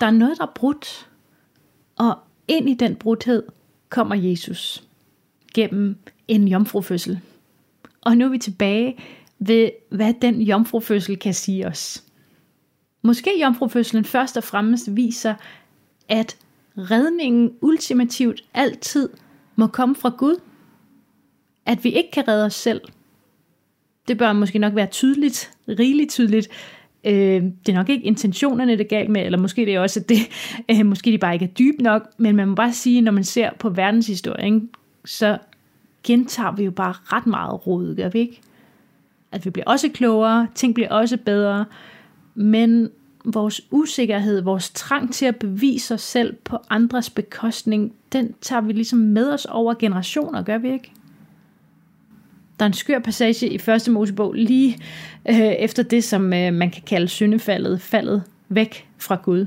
Der 0.00 0.06
er 0.06 0.10
noget, 0.10 0.38
der 0.38 0.46
er 0.46 0.52
brudt, 0.54 1.08
og 1.96 2.18
ind 2.48 2.68
i 2.68 2.74
den 2.74 2.96
brudhed 2.96 3.42
kommer 3.88 4.14
Jesus 4.14 4.84
gennem 5.54 5.96
en 6.28 6.48
jomfrufødsel. 6.48 7.20
Og 8.00 8.16
nu 8.16 8.24
er 8.24 8.28
vi 8.28 8.38
tilbage 8.38 8.96
ved, 9.38 9.70
hvad 9.90 10.14
den 10.22 10.42
jomfrufødsel 10.42 11.16
kan 11.16 11.34
sige 11.34 11.66
os. 11.66 12.04
Måske 13.02 13.40
jomfrufødslen 13.40 14.04
først 14.04 14.36
og 14.36 14.44
fremmest 14.44 14.96
viser, 14.96 15.34
at 16.08 16.36
redningen 16.76 17.52
ultimativt 17.60 18.44
altid 18.54 19.08
må 19.56 19.66
komme 19.66 19.94
fra 19.94 20.08
Gud. 20.18 20.40
At 21.66 21.84
vi 21.84 21.90
ikke 21.90 22.10
kan 22.10 22.28
redde 22.28 22.44
os 22.44 22.54
selv. 22.54 22.80
Det 24.08 24.18
bør 24.18 24.32
måske 24.32 24.58
nok 24.58 24.74
være 24.74 24.86
tydeligt, 24.86 25.50
rigeligt 25.68 26.10
tydeligt. 26.10 26.48
Øh, 27.04 27.42
det 27.42 27.68
er 27.68 27.74
nok 27.74 27.88
ikke 27.88 28.06
intentionerne, 28.06 28.72
det 28.72 28.80
er 28.80 28.88
galt 28.88 29.10
med, 29.10 29.26
eller 29.26 29.38
måske 29.38 29.66
det 29.66 29.74
er 29.74 29.80
også 29.80 30.00
det, 30.00 30.18
øh, 30.70 30.86
måske 30.86 31.12
de 31.12 31.18
bare 31.18 31.34
ikke 31.34 31.44
er 31.44 31.50
dybe 31.50 31.82
nok, 31.82 32.10
men 32.18 32.36
man 32.36 32.48
må 32.48 32.54
bare 32.54 32.72
sige, 32.72 33.00
når 33.00 33.12
man 33.12 33.24
ser 33.24 33.50
på 33.58 33.68
verdenshistorien, 33.68 34.70
så 35.04 35.38
gentager 36.04 36.52
vi 36.52 36.64
jo 36.64 36.70
bare 36.70 36.94
ret 37.04 37.26
meget 37.26 37.66
rod, 37.66 37.96
gør 37.96 38.08
vi 38.08 38.18
ikke? 38.18 38.40
At 39.32 39.44
vi 39.44 39.50
bliver 39.50 39.64
også 39.66 39.88
klogere, 39.88 40.46
ting 40.54 40.74
bliver 40.74 40.90
også 40.90 41.16
bedre, 41.16 41.64
men 42.34 42.90
vores 43.24 43.60
usikkerhed, 43.70 44.40
vores 44.40 44.70
trang 44.70 45.14
til 45.14 45.26
at 45.26 45.36
bevise 45.36 45.94
os 45.94 46.02
selv 46.02 46.36
på 46.44 46.58
andres 46.70 47.10
bekostning, 47.10 47.92
den 48.12 48.34
tager 48.40 48.60
vi 48.62 48.72
ligesom 48.72 48.98
med 48.98 49.32
os 49.32 49.44
over 49.44 49.74
generationer, 49.74 50.42
gør 50.42 50.58
vi 50.58 50.72
ikke? 50.72 50.92
Der 52.58 52.64
er 52.64 52.66
en 52.66 52.72
skør 52.72 52.98
passage 52.98 53.48
i 53.48 53.58
første 53.58 53.90
Mosebog 53.90 54.32
lige 54.32 54.78
øh, 55.28 55.36
efter 55.38 55.82
det, 55.82 56.04
som 56.04 56.32
øh, 56.32 56.54
man 56.54 56.70
kan 56.70 56.82
kalde 56.86 57.08
syndefaldet, 57.08 57.80
faldet 57.80 58.22
væk 58.48 58.88
fra 58.98 59.20
Gud. 59.22 59.46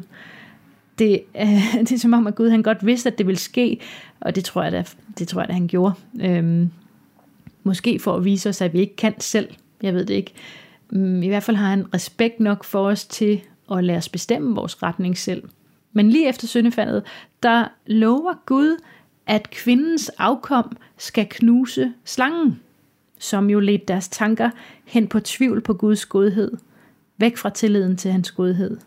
Det, 0.99 1.21
øh, 1.41 1.73
det 1.79 1.91
er 1.91 1.97
som 1.97 2.13
om, 2.13 2.27
at 2.27 2.35
Gud 2.35 2.49
han 2.49 2.63
godt 2.63 2.85
vidste, 2.85 3.09
at 3.09 3.17
det 3.17 3.27
ville 3.27 3.39
ske, 3.39 3.79
og 4.19 4.35
det 4.35 4.45
tror 4.45 4.63
jeg, 4.63 4.71
da, 4.71 4.83
det 5.19 5.27
tror 5.27 5.41
jeg, 5.41 5.47
da 5.47 5.53
han 5.53 5.67
gjorde. 5.67 5.93
Øhm, 6.21 6.69
måske 7.63 7.99
for 7.99 8.15
at 8.15 8.25
vise 8.25 8.49
os, 8.49 8.61
at 8.61 8.73
vi 8.73 8.79
ikke 8.79 8.95
kan 8.95 9.13
selv. 9.19 9.49
Jeg 9.81 9.93
ved 9.93 10.05
det 10.05 10.13
ikke. 10.13 10.33
Mm, 10.93 11.23
I 11.23 11.27
hvert 11.27 11.43
fald 11.43 11.57
har 11.57 11.69
han 11.69 11.93
respekt 11.93 12.39
nok 12.39 12.63
for 12.63 12.87
os 12.87 13.05
til 13.05 13.41
at 13.71 13.83
lade 13.83 13.97
os 13.97 14.09
bestemme 14.09 14.55
vores 14.55 14.83
retning 14.83 15.17
selv. 15.17 15.43
Men 15.93 16.09
lige 16.09 16.29
efter 16.29 16.47
syndefaldet, 16.47 17.03
der 17.43 17.67
lover 17.85 18.33
Gud, 18.45 18.77
at 19.25 19.49
kvindens 19.49 20.09
afkom 20.09 20.77
skal 20.97 21.27
knuse 21.29 21.93
slangen, 22.05 22.59
som 23.19 23.49
jo 23.49 23.59
ledte 23.59 23.85
deres 23.87 24.09
tanker 24.09 24.49
hen 24.85 25.07
på 25.07 25.19
tvivl 25.19 25.61
på 25.61 25.73
Guds 25.73 26.05
godhed, 26.05 26.51
væk 27.17 27.37
fra 27.37 27.49
tilliden 27.49 27.97
til 27.97 28.11
hans 28.11 28.31
godhed. 28.31 28.77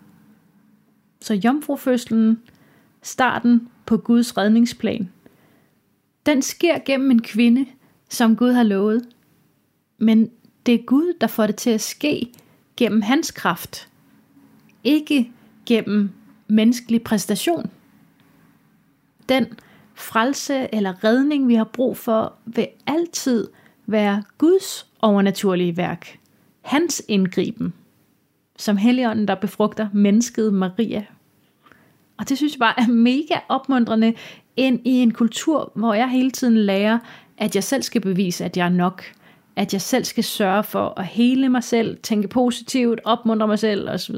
Så 1.20 1.34
jomfrufødslen, 1.34 2.42
starten 3.02 3.68
på 3.86 3.96
Guds 3.96 4.36
redningsplan, 4.36 5.10
den 6.26 6.42
sker 6.42 6.78
gennem 6.86 7.10
en 7.10 7.22
kvinde, 7.22 7.66
som 8.08 8.36
Gud 8.36 8.52
har 8.52 8.62
lovet. 8.62 9.08
Men 9.98 10.30
det 10.66 10.74
er 10.74 10.84
Gud, 10.86 11.14
der 11.20 11.26
får 11.26 11.46
det 11.46 11.56
til 11.56 11.70
at 11.70 11.80
ske 11.80 12.32
gennem 12.76 13.02
hans 13.02 13.30
kraft, 13.30 13.88
ikke 14.84 15.30
gennem 15.66 16.10
menneskelig 16.48 17.02
præstation. 17.02 17.70
Den 19.28 19.46
frelse 19.94 20.74
eller 20.74 21.04
redning, 21.04 21.48
vi 21.48 21.54
har 21.54 21.64
brug 21.64 21.96
for, 21.96 22.34
vil 22.44 22.68
altid 22.86 23.48
være 23.86 24.22
Guds 24.38 24.86
overnaturlige 25.00 25.76
værk. 25.76 26.18
Hans 26.62 27.02
indgriben. 27.08 27.72
Som 28.58 28.76
Helligånden, 28.76 29.28
der 29.28 29.34
befrugter 29.34 29.88
mennesket 29.92 30.54
Maria. 30.54 31.04
Og 32.18 32.28
det 32.28 32.36
synes 32.36 32.52
jeg 32.52 32.58
bare 32.58 32.80
er 32.80 32.86
mega 32.86 33.34
opmuntrende 33.48 34.14
ind 34.56 34.80
i 34.86 34.90
en 34.90 35.10
kultur, 35.10 35.72
hvor 35.74 35.94
jeg 35.94 36.10
hele 36.10 36.30
tiden 36.30 36.56
lærer, 36.56 36.98
at 37.38 37.54
jeg 37.54 37.64
selv 37.64 37.82
skal 37.82 38.00
bevise, 38.00 38.44
at 38.44 38.56
jeg 38.56 38.64
er 38.64 38.70
nok 38.70 39.04
at 39.56 39.72
jeg 39.72 39.80
selv 39.80 40.04
skal 40.04 40.24
sørge 40.24 40.62
for 40.62 40.94
at 40.96 41.06
hele 41.06 41.48
mig 41.48 41.64
selv, 41.64 41.98
tænke 42.02 42.28
positivt, 42.28 43.00
opmuntre 43.04 43.46
mig 43.46 43.58
selv 43.58 43.90
osv. 43.90 44.16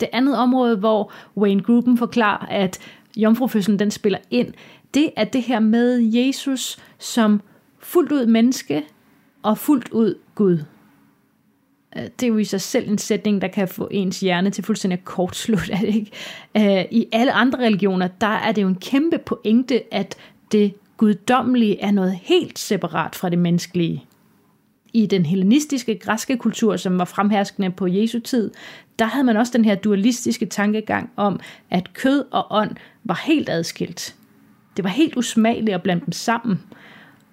Det 0.00 0.08
andet 0.12 0.36
område, 0.36 0.76
hvor 0.76 1.12
Wayne 1.36 1.62
Gruppen 1.62 1.98
forklarer, 1.98 2.46
at 2.46 2.78
jomfrufødslen 3.16 3.78
den 3.78 3.90
spiller 3.90 4.18
ind, 4.30 4.54
det 4.94 5.10
er 5.16 5.24
det 5.24 5.42
her 5.42 5.60
med 5.60 5.98
Jesus 5.98 6.78
som 6.98 7.40
fuldt 7.78 8.12
ud 8.12 8.26
menneske 8.26 8.84
og 9.42 9.58
fuldt 9.58 9.88
ud 9.88 10.14
Gud. 10.34 10.58
Øh, 11.96 12.02
det 12.02 12.22
er 12.22 12.28
jo 12.28 12.38
i 12.38 12.44
sig 12.44 12.60
selv 12.60 12.90
en 12.90 12.98
sætning, 12.98 13.42
der 13.42 13.48
kan 13.48 13.68
få 13.68 13.88
ens 13.90 14.20
hjerne 14.20 14.50
til 14.50 14.64
fuldstændig 14.64 14.98
at 14.98 15.04
kortslutte. 15.04 15.72
Er 15.72 15.78
det 15.78 15.94
ikke? 15.94 16.10
Øh, 16.56 16.84
I 16.90 17.08
alle 17.12 17.32
andre 17.32 17.58
religioner, 17.58 18.08
der 18.20 18.26
er 18.26 18.52
det 18.52 18.62
jo 18.62 18.68
en 18.68 18.74
kæmpe 18.80 19.18
pointe, 19.18 19.94
at 19.94 20.16
det 20.52 20.74
guddommelige 21.00 21.80
er 21.80 21.90
noget 21.90 22.18
helt 22.22 22.58
separat 22.58 23.14
fra 23.14 23.28
det 23.28 23.38
menneskelige. 23.38 24.04
I 24.92 25.06
den 25.06 25.26
hellenistiske 25.26 25.98
græske 25.98 26.36
kultur, 26.36 26.76
som 26.76 26.98
var 26.98 27.04
fremherskende 27.04 27.70
på 27.70 27.86
Jesu 27.86 28.18
tid, 28.18 28.50
der 28.98 29.04
havde 29.04 29.24
man 29.24 29.36
også 29.36 29.52
den 29.56 29.64
her 29.64 29.74
dualistiske 29.74 30.46
tankegang 30.46 31.10
om, 31.16 31.40
at 31.70 31.92
kød 31.92 32.24
og 32.30 32.46
ånd 32.50 32.70
var 33.04 33.22
helt 33.26 33.48
adskilt. 33.48 34.14
Det 34.76 34.84
var 34.84 34.90
helt 34.90 35.16
usmageligt 35.16 35.74
at 35.74 35.82
blande 35.82 36.04
dem 36.04 36.12
sammen. 36.12 36.60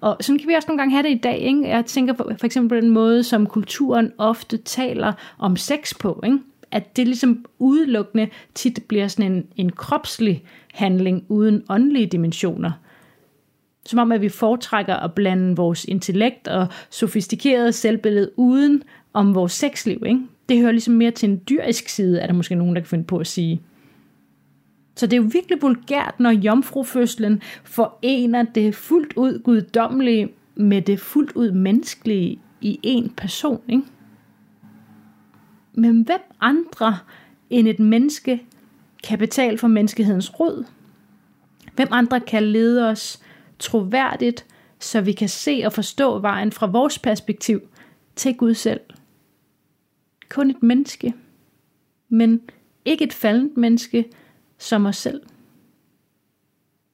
Og 0.02 0.18
sådan 0.22 0.40
kan 0.40 0.48
vi 0.48 0.54
også 0.54 0.68
nogle 0.68 0.80
gange 0.80 0.94
have 0.94 1.04
det 1.04 1.16
i 1.16 1.22
dag. 1.24 1.38
Ikke? 1.38 1.68
Jeg 1.68 1.86
tænker 1.86 2.14
for, 2.14 2.32
for 2.40 2.46
eksempel 2.46 2.70
på 2.70 2.82
den 2.82 2.94
måde, 2.94 3.24
som 3.24 3.46
kulturen 3.46 4.12
ofte 4.18 4.58
taler 4.58 5.14
om 5.40 5.56
sex 5.56 5.94
på. 6.00 6.22
Ikke? 6.24 6.40
At 6.72 6.98
det 6.98 7.08
ligesom 7.08 7.46
udelukkende 7.60 8.30
tit 8.56 8.80
bliver 8.88 9.08
sådan 9.08 9.32
en, 9.32 9.46
en 9.56 9.72
kropslig 9.72 10.44
handling 10.74 11.26
uden 11.30 11.64
åndelige 11.70 12.08
dimensioner. 12.08 12.72
Som 13.88 14.00
om, 14.00 14.12
at 14.12 14.22
vi 14.22 14.30
foretrækker 14.30 14.96
at 14.96 15.14
blande 15.14 15.56
vores 15.56 15.86
intellekt 15.86 16.48
og 16.48 16.68
sofistikerede 16.90 17.72
selvbillede 17.72 18.32
uden 18.36 18.84
om 19.14 19.36
vores 19.36 19.52
sexliv. 19.52 20.04
Ikke? 20.06 20.22
Det 20.50 20.60
hører 20.60 20.72
ligesom 20.72 20.94
mere 20.94 21.12
til 21.12 21.30
en 21.30 21.42
dyrisk 21.50 21.90
side, 21.90 22.20
er 22.20 22.28
der 22.28 22.34
måske 22.34 22.56
nogen, 22.56 22.76
der 22.76 22.82
kan 22.82 22.88
finde 22.88 23.04
på 23.04 23.18
at 23.18 23.28
sige. 23.28 23.62
Så 24.96 25.08
det 25.08 25.14
er 25.14 25.22
jo 25.22 25.30
virkelig 25.34 25.62
vulgært, 25.62 26.16
når 26.20 26.32
jomfrufødslen 26.32 27.42
forener 27.64 28.44
det 28.44 28.76
fuldt 28.76 29.14
ud 29.16 29.40
guddommelige 29.44 30.30
med 30.56 30.82
det 30.82 31.00
fuldt 31.00 31.32
ud 31.36 31.52
menneskelige 31.52 32.40
i 32.62 32.80
en 32.84 33.10
person. 33.10 33.62
Ikke? 33.70 33.84
Men 35.74 36.02
hvem 36.02 36.22
andre 36.42 36.98
end 37.50 37.68
et 37.68 37.80
menneske 37.80 38.44
kan 39.04 39.20
betale 39.20 39.58
for 39.58 39.68
menneskehedens 39.68 40.40
rod? 40.40 40.66
Hvem 41.76 41.88
andre 41.92 42.20
kan 42.20 42.44
lede 42.44 42.90
os 42.90 43.22
troværdigt, 43.60 44.46
så 44.80 45.02
vi 45.02 45.12
kan 45.12 45.30
se 45.30 45.62
og 45.66 45.74
forstå 45.74 46.20
vejen 46.20 46.52
fra 46.52 46.66
vores 46.66 47.00
perspektiv 47.00 47.62
til 48.16 48.36
Gud 48.36 48.54
selv? 48.54 48.80
Kun 50.30 50.50
et 50.50 50.64
menneske, 50.64 51.14
men 52.10 52.42
ikke 52.86 53.04
et 53.04 53.14
faldent 53.14 53.58
menneske, 53.58 54.06
som 54.58 54.86
os 54.86 54.98
selv. 54.98 55.22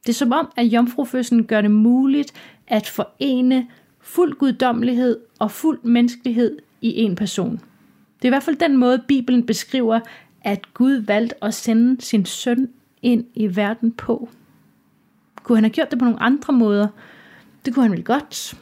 Det 0.04 0.10
er 0.10 0.14
som 0.14 0.32
om, 0.32 0.52
at 0.58 0.66
jomfrufødslen 0.66 1.46
gør 1.46 1.62
det 1.62 1.72
muligt 1.72 2.34
at 2.68 2.88
forene 2.88 3.68
fuld 4.00 4.34
guddommelighed 4.34 5.20
og 5.40 5.52
fuld 5.52 5.80
menneskelighed 5.84 6.60
i 6.82 7.02
en 7.02 7.16
person. 7.16 7.52
Det 8.18 8.26
er 8.26 8.30
i 8.30 8.30
hvert 8.30 8.44
fald 8.44 8.56
den 8.56 8.78
måde, 8.78 9.04
Bibelen 9.08 9.46
beskriver, 9.46 10.00
at 10.42 10.74
Gud 10.74 10.94
valgte 10.94 11.44
at 11.44 11.54
sende 11.54 12.02
sin 12.02 12.26
søn 12.26 12.70
ind 13.02 13.26
i 13.34 13.56
verden 13.56 13.92
på. 13.92 14.30
Kunne 15.44 15.58
han 15.58 15.64
have 15.64 15.74
gjort 15.74 15.92
det 15.92 16.00
på 16.00 16.06
nogle 16.06 16.24
andre 16.24 16.54
måder? 16.54 16.88
Det 17.66 17.74
kunne 17.74 17.84
han 17.84 17.92
vel 17.92 18.04
godt. 18.04 18.58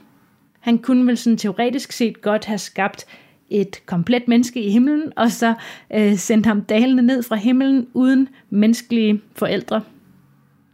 Han 0.60 0.78
kunne 0.78 1.08
vel 1.08 1.18
sådan 1.18 1.38
teoretisk 1.38 1.92
set 1.92 2.22
godt 2.22 2.46
have 2.46 2.58
skabt 2.58 3.06
et 3.50 3.82
komplet 3.86 4.28
menneske 4.28 4.62
i 4.62 4.70
himlen, 4.70 5.14
og 5.16 5.32
så 5.32 5.54
øh, 5.94 6.18
sendt 6.18 6.46
ham 6.46 6.62
dalende 6.62 7.04
ned 7.04 7.24
fra 7.24 7.36
himlen 7.36 7.88
uden 7.94 8.28
menneskelige 8.50 9.22
forældre. 9.36 9.82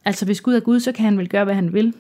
Altså 0.06 0.26
hvis 0.26 0.42
Gud 0.42 0.56
er 0.56 0.60
Gud, 0.60 0.80
så 0.80 0.92
kan 0.92 1.06
han 1.06 1.18
vel 1.18 1.30
gøre, 1.30 1.44
hvad 1.44 1.56
han 1.56 1.74
vil. 1.74 1.94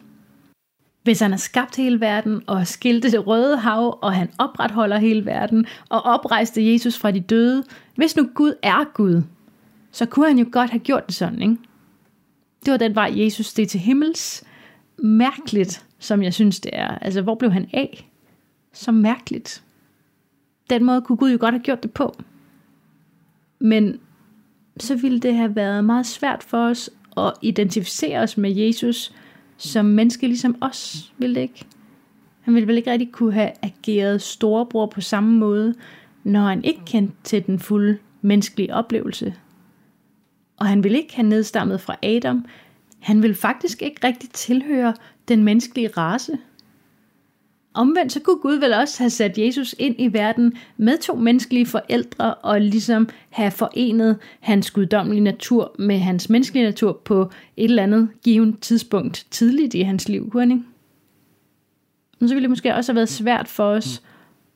Hvis 1.04 1.20
han 1.20 1.32
har 1.32 1.38
skabt 1.38 1.76
hele 1.76 2.02
verden 2.02 2.42
og 2.48 2.68
skilte 2.68 3.12
det 3.12 3.28
røde 3.28 3.58
hav, 3.58 4.00
og 4.02 4.14
han 4.14 4.30
opretholder 4.38 4.98
hele 4.98 5.26
verden 5.26 5.66
og 5.90 6.02
oprejste 6.02 6.72
Jesus 6.74 6.98
fra 6.98 7.12
de 7.12 7.20
døde, 7.20 7.64
hvis 7.96 8.16
nu 8.16 8.30
Gud 8.36 8.54
er 8.64 8.94
Gud, 8.94 9.22
så 9.92 10.06
kunne 10.06 10.28
han 10.28 10.40
jo 10.40 10.46
godt 10.52 10.70
have 10.70 10.80
gjort 10.80 11.08
det 11.08 11.16
sådan, 11.16 11.42
ikke? 11.42 11.58
Det 12.68 12.72
var 12.72 12.78
den 12.78 12.96
vej, 12.96 13.14
Jesus 13.16 13.46
steg 13.46 13.68
til 13.68 13.80
himmels. 13.80 14.44
Mærkeligt, 14.98 15.86
som 16.00 16.24
jeg 16.24 16.34
synes 16.34 16.60
det 16.60 16.70
er. 16.74 16.88
Altså, 16.88 17.22
hvor 17.22 17.36
blev 17.36 17.52
han 17.52 17.70
af? 17.74 18.10
Så 18.74 18.92
mærkeligt 18.92 19.64
den 20.70 20.84
måde 20.84 21.02
kunne 21.02 21.18
Gud 21.18 21.32
jo 21.32 21.38
godt 21.40 21.54
have 21.54 21.64
gjort 21.64 21.84
det 21.84 21.92
på. 21.92 22.16
Men 23.60 24.00
så 24.80 24.96
ville 24.96 25.20
det 25.20 25.36
have 25.36 25.56
været 25.56 25.84
meget 25.84 26.06
svært 26.06 26.44
for 26.44 26.58
os 26.58 26.90
at 27.18 27.34
identificere 27.42 28.20
os 28.20 28.38
med 28.38 28.52
Jesus 28.52 29.14
som 29.58 29.86
menneske 29.86 30.28
ligesom 30.28 30.56
os, 30.62 31.12
ville 31.18 31.36
det 31.36 31.42
ikke? 31.42 31.66
Han 32.42 32.54
ville 32.54 32.68
vel 32.68 32.78
ikke 32.78 32.92
rigtig 32.92 33.12
kunne 33.12 33.34
have 33.34 33.52
ageret 33.62 34.22
storebror 34.22 34.86
på 34.86 35.02
samme 35.02 35.40
måde, 35.40 35.76
når 36.24 36.42
han 36.42 36.64
ikke 36.64 36.82
kendte 36.86 37.16
til 37.24 37.46
den 37.46 37.60
fulde 37.60 37.98
menneskelige 38.22 38.74
oplevelse. 38.74 39.36
Og 40.58 40.66
han 40.66 40.84
ville 40.84 40.98
ikke 40.98 41.16
have 41.16 41.28
nedstammet 41.28 41.82
fra 41.82 41.96
Adam. 42.04 42.46
Han 43.00 43.22
ville 43.22 43.36
faktisk 43.36 43.82
ikke 43.82 44.08
rigtig 44.08 44.30
tilhøre 44.30 44.94
den 45.28 45.44
menneskelige 45.44 45.88
race. 45.88 46.38
Omvendt 47.74 48.12
så 48.12 48.20
kunne 48.20 48.40
Gud 48.40 48.56
vel 48.56 48.74
også 48.74 49.00
have 49.00 49.10
sat 49.10 49.38
Jesus 49.38 49.76
ind 49.80 49.96
i 50.00 50.14
verden 50.14 50.54
med 50.78 50.98
to 50.98 51.16
menneskelige 51.16 51.66
forældre 51.66 52.34
og 52.34 52.62
ligesom 52.62 53.10
have 53.30 53.52
forenet 53.52 54.18
hans 54.40 54.72
guddommelige 54.72 55.22
natur 55.22 55.76
med 55.80 56.00
hans 56.00 56.30
menneskelige 56.30 56.66
natur 56.66 57.02
på 57.06 57.22
et 57.58 57.64
eller 57.64 57.84
andet 57.84 58.10
givet 58.24 58.60
tidspunkt 58.60 59.28
tidligt 59.32 59.74
i 59.74 59.82
hans 59.82 60.10
liv, 60.10 60.30
kunne 60.30 60.44
ikke? 60.44 60.64
Men 62.20 62.30
så 62.30 62.36
ville 62.36 62.44
det 62.44 62.50
måske 62.50 62.76
også 62.76 62.92
have 62.92 62.96
været 62.96 63.10
svært 63.10 63.48
for 63.48 63.64
os 63.64 64.04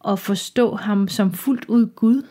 at 0.07 0.19
forstå 0.19 0.75
ham 0.75 1.07
som 1.07 1.33
fuldt 1.33 1.65
ud 1.65 1.87
Gud. 1.95 2.23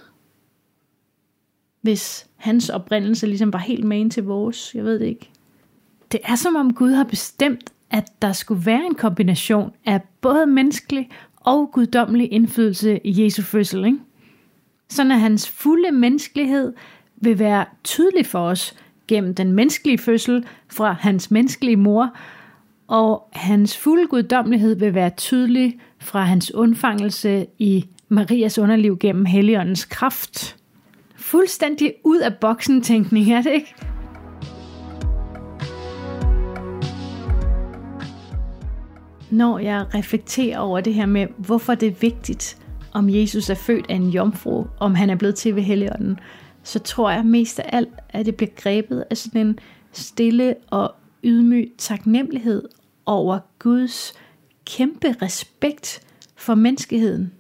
Hvis 1.81 2.30
hans 2.41 2.69
oprindelse 2.69 3.27
ligesom 3.27 3.53
var 3.53 3.59
helt 3.59 3.85
main 3.85 4.11
til 4.11 4.25
vores, 4.25 4.75
jeg 4.75 4.85
ved 4.85 4.99
det 4.99 5.07
ikke. 5.07 5.31
Det 6.13 6.21
er 6.25 6.35
som 6.35 6.57
om 6.57 6.75
Gud 6.75 6.93
har 6.93 7.05
bestemt, 7.05 7.73
at 7.91 8.23
der 8.23 8.33
skulle 8.33 8.67
være 8.67 8.87
en 8.87 8.95
kombination 8.95 9.73
af 9.87 10.01
både 10.21 10.47
menneskelig 10.47 11.09
og 11.37 11.71
guddommelig 11.73 12.33
indflydelse 12.33 13.01
i 13.05 13.25
Jesu 13.25 13.43
fødsel. 13.43 13.85
Ikke? 13.85 13.99
Sådan 14.89 15.13
at 15.13 15.21
hans 15.21 15.49
fulde 15.49 15.91
menneskelighed 15.91 16.73
vil 17.17 17.39
være 17.39 17.65
tydelig 17.85 18.27
for 18.27 18.39
os 18.39 18.75
gennem 19.09 19.35
den 19.35 19.53
menneskelige 19.53 19.99
fødsel 19.99 20.45
fra 20.69 20.93
hans 20.93 21.31
menneskelige 21.31 21.77
mor, 21.77 22.17
og 22.89 23.29
hans 23.33 23.79
fulde 23.79 24.07
guddommelighed 24.07 24.75
vil 24.77 24.95
være 24.95 25.11
tydelig 25.11 25.81
fra 25.99 26.25
hans 26.25 26.55
undfangelse 26.55 27.47
i 27.59 27.87
Marias 28.09 28.59
underliv 28.59 28.99
gennem 28.99 29.25
Helligåndens 29.25 29.85
kraft. 29.85 30.60
Fuldstændig 31.31 31.95
ud 32.05 32.19
af 32.19 32.37
boksen 32.37 32.83
tænkning, 32.83 33.33
er 33.33 33.43
det 33.43 33.53
ikke? 33.53 33.75
når 39.31 39.59
jeg 39.59 39.87
reflekterer 39.95 40.59
over 40.59 40.81
det 40.81 40.95
her 40.95 41.07
med, 41.07 41.27
hvorfor 41.39 41.75
det 41.75 41.89
er 41.89 41.95
vigtigt, 42.01 42.59
om 42.93 43.11
Jesus 43.11 43.51
er 43.51 43.55
født 43.55 43.87
af 43.89 43.95
en 43.95 44.11
jomfru, 44.11 44.65
om 44.81 44.95
han 44.95 45.11
er 45.11 45.17
blevet 45.17 45.35
til 45.35 45.57
ved 45.57 45.63
Helligånden, 45.63 46.19
så 46.63 46.79
tror 46.79 47.11
jeg 47.11 47.27
mest 47.27 47.61
af 47.61 47.71
alt, 47.73 47.95
at 48.09 48.27
det 48.27 48.37
bliver 48.37 48.51
grebet 48.57 49.05
af 49.11 49.17
sådan 49.17 49.47
en 49.47 49.59
stille 49.93 50.55
og 50.71 50.95
ydmyg 51.25 51.73
taknemmelighed 51.79 52.69
over 53.07 53.39
Guds 53.59 54.13
kæmpe 54.67 55.15
respekt 55.23 56.01
for 56.37 56.55
menneskeheden. 56.55 57.33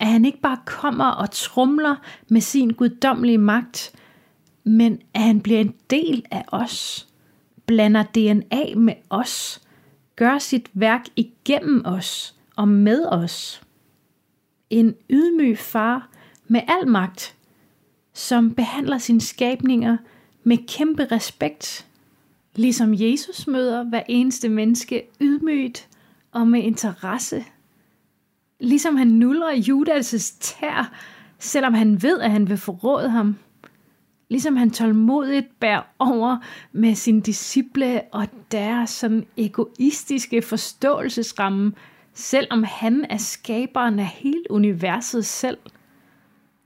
At 0.00 0.06
han 0.06 0.24
ikke 0.24 0.40
bare 0.40 0.58
kommer 0.64 1.04
og 1.04 1.30
trumler 1.30 1.96
med 2.28 2.40
sin 2.40 2.70
guddommelige 2.70 3.38
magt, 3.38 3.92
men 4.64 5.00
at 5.14 5.22
han 5.22 5.40
bliver 5.40 5.60
en 5.60 5.74
del 5.90 6.24
af 6.30 6.44
os, 6.48 7.08
blander 7.66 8.02
DNA 8.02 8.74
med 8.76 8.94
os, 9.10 9.62
gør 10.16 10.38
sit 10.38 10.70
værk 10.72 11.04
igennem 11.16 11.82
os 11.84 12.34
og 12.56 12.68
med 12.68 13.06
os. 13.06 13.62
En 14.70 14.94
ydmyg 15.10 15.58
far 15.58 16.08
med 16.48 16.60
al 16.68 16.88
magt, 16.88 17.34
som 18.14 18.54
behandler 18.54 18.98
sine 18.98 19.20
skabninger 19.20 19.96
med 20.44 20.58
kæmpe 20.68 21.04
respekt, 21.04 21.86
ligesom 22.54 22.94
Jesus 22.94 23.46
møder 23.46 23.84
hver 23.84 24.02
eneste 24.08 24.48
menneske 24.48 25.02
ydmygt 25.20 25.88
og 26.32 26.48
med 26.48 26.62
interesse. 26.62 27.44
Ligesom 28.60 28.96
han 28.96 29.06
nulrer 29.06 29.52
Judas' 29.52 30.38
tær, 30.40 30.92
selvom 31.38 31.74
han 31.74 32.02
ved, 32.02 32.20
at 32.20 32.30
han 32.30 32.48
vil 32.48 32.56
forråde 32.56 33.10
ham– 33.10 33.36
Ligesom 34.30 34.56
han 34.56 34.70
tålmodigt 34.70 35.60
bærer 35.60 35.82
over 35.98 36.36
med 36.72 36.94
sine 36.94 37.20
disciple 37.20 38.02
og 38.12 38.28
deres 38.52 38.90
sådan 38.90 39.26
egoistiske 39.36 40.42
forståelsesramme, 40.42 41.72
selvom 42.14 42.62
han 42.62 43.06
er 43.10 43.16
skaberen 43.16 43.98
af 43.98 44.06
hele 44.06 44.42
universet 44.50 45.26
selv. 45.26 45.58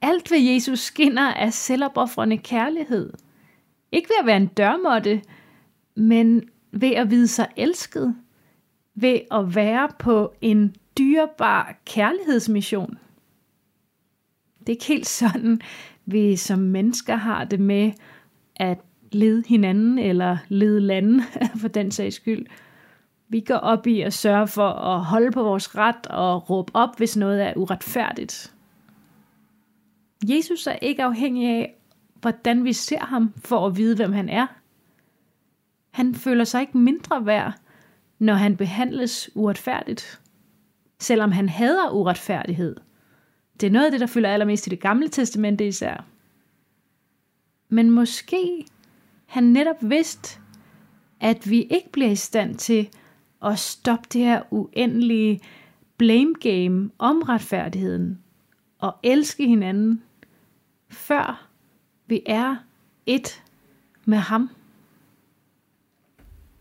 alt 0.02 0.31
ved 0.31 0.38
Jesus 0.38 0.78
skinner 0.78 1.35
af 1.35 1.52
selvopoffrende 1.52 2.38
kærlighed. 2.38 3.12
Ikke 3.92 4.09
ved 4.09 4.16
at 4.20 4.26
være 4.26 4.37
en 4.37 4.46
dørmåtte, 4.46 5.22
men 5.94 6.42
ved 6.72 6.90
at 6.90 7.11
vide 7.11 7.28
sig 7.28 7.48
elsket. 7.57 8.16
Ved 8.94 9.20
at 9.31 9.55
være 9.55 9.88
på 9.98 10.35
en 10.40 10.74
dyrebar 10.98 11.76
kærlighedsmission. 11.85 12.98
Det 14.61 14.68
er 14.68 14.72
ikke 14.72 14.85
helt 14.85 15.09
sådan, 15.09 15.61
vi 16.07 16.37
som 16.37 16.59
mennesker 16.59 17.16
har 17.16 17.44
det 17.44 17.61
med 17.61 17.92
at 18.57 18.78
lede 19.12 19.42
hinanden 19.46 19.98
eller 19.98 20.37
lede 20.48 20.81
lande 20.81 21.22
for 21.61 21.68
den 21.68 21.90
sags 21.90 22.16
skyld. 22.16 22.46
Vi 23.28 23.40
går 23.40 23.55
op 23.55 23.87
i 23.87 24.00
at 24.00 24.12
sørge 24.12 24.48
for 24.48 24.68
at 24.68 25.05
holde 25.05 25.31
på 25.31 25.42
vores 25.42 25.76
ret 25.76 26.07
og 26.07 26.50
råbe 26.50 26.76
op, 26.76 26.96
hvis 26.96 27.16
noget 27.16 27.42
er 27.42 27.52
uretfærdigt. 27.57 28.55
Jesus 30.28 30.66
er 30.66 30.76
ikke 30.83 31.02
afhængig 31.02 31.48
af, 31.48 31.74
hvordan 32.20 32.64
vi 32.64 32.72
ser 32.72 33.05
ham 33.05 33.33
for 33.37 33.66
at 33.66 33.76
vide, 33.76 33.96
hvem 33.96 34.12
han 34.12 34.28
er. 34.28 34.46
Han 35.90 36.14
føler 36.14 36.44
sig 36.44 36.61
ikke 36.61 36.78
mindre 36.78 37.26
værd, 37.26 37.55
når 38.18 38.35
han 38.35 38.57
behandles 38.57 39.31
uretfærdigt. 39.35 40.22
Selvom 41.03 41.33
han 41.33 41.49
hader 41.49 41.91
uretfærdighed. 41.91 42.77
Det 43.61 43.67
er 43.67 43.71
noget 43.71 43.85
af 43.85 43.91
det, 43.91 44.01
der 44.01 44.07
fylder 44.07 44.29
allermest 44.29 44.67
i 44.67 44.71
det 44.71 44.81
gamle 44.81 45.09
testamente 45.09 45.67
især. 45.67 46.05
Men 47.69 47.91
måske 47.91 48.67
han 49.27 49.45
netop 49.45 49.77
vidst, 49.81 50.41
at 51.21 51.51
vi 51.51 51.62
ikke 51.62 51.88
bliver 51.93 52.11
i 52.11 52.17
stand 52.17 52.55
til 52.55 52.88
at 53.45 53.59
stoppe 53.59 54.09
det 54.12 54.21
her 54.21 54.43
uendelige 54.51 55.41
blame 55.97 56.35
game 56.35 56.91
om 56.99 57.23
retfærdigheden 57.23 58.19
og 58.79 58.97
elske 59.03 59.47
hinanden, 59.47 60.03
før 60.91 61.49
vi 62.07 62.23
er 62.27 62.57
et 63.07 63.43
med 64.05 64.19
ham. 64.19 64.51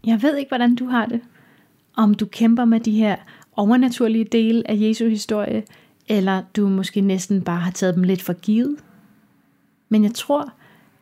Jeg 0.05 0.21
ved 0.21 0.37
ikke, 0.37 0.49
hvordan 0.49 0.75
du 0.75 0.85
har 0.85 1.05
det. 1.05 1.21
Om 1.95 2.13
du 2.13 2.25
kæmper 2.25 2.65
med 2.65 2.79
de 2.79 2.91
her 2.91 3.15
overnaturlige 3.55 4.25
dele 4.25 4.71
af 4.71 4.75
Jesu 4.77 5.09
historie, 5.09 5.63
eller 6.07 6.43
du 6.55 6.67
måske 6.67 7.01
næsten 7.01 7.41
bare 7.41 7.59
har 7.59 7.71
taget 7.71 7.95
dem 7.95 8.03
lidt 8.03 8.21
for 8.21 8.33
givet. 8.33 8.75
Men 9.89 10.03
jeg 10.03 10.13
tror, 10.13 10.53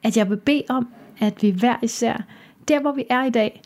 at 0.03 0.17
jeg 0.17 0.29
vil 0.29 0.38
bede 0.38 0.63
om, 0.69 0.88
at 1.19 1.41
vi 1.41 1.49
hver 1.49 1.75
især, 1.81 2.23
der 2.67 2.81
hvor 2.81 2.91
vi 2.91 3.03
er 3.09 3.23
i 3.23 3.29
dag, 3.29 3.62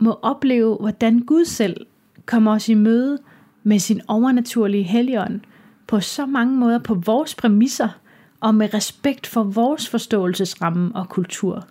må 0.00 0.18
opleve, 0.22 0.76
hvordan 0.76 1.18
Gud 1.18 1.44
selv 1.44 1.86
kommer 2.26 2.52
os 2.52 2.68
i 2.68 2.74
møde 2.74 3.18
med 3.62 3.78
sin 3.78 4.00
overnaturlige 4.08 4.82
helligånd 4.82 5.40
på 5.86 6.00
så 6.00 6.26
mange 6.26 6.56
måder 6.56 6.78
på 6.78 6.94
vores 6.94 7.34
præmisser 7.34 7.88
og 8.40 8.54
med 8.54 8.74
respekt 8.74 9.26
for 9.26 9.42
vores 9.42 9.88
forståelsesramme 9.88 10.90
og 10.94 11.08
kultur. 11.08 11.66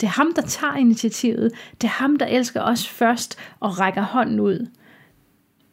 Det 0.00 0.06
er 0.06 0.10
ham, 0.10 0.32
der 0.36 0.42
tager 0.42 0.76
initiativet. 0.76 1.52
Det 1.80 1.84
er 1.84 1.92
ham, 1.92 2.16
der 2.16 2.26
elsker 2.26 2.62
os 2.62 2.88
først 2.88 3.38
og 3.60 3.80
rækker 3.80 4.02
hånden 4.02 4.40
ud. 4.40 4.66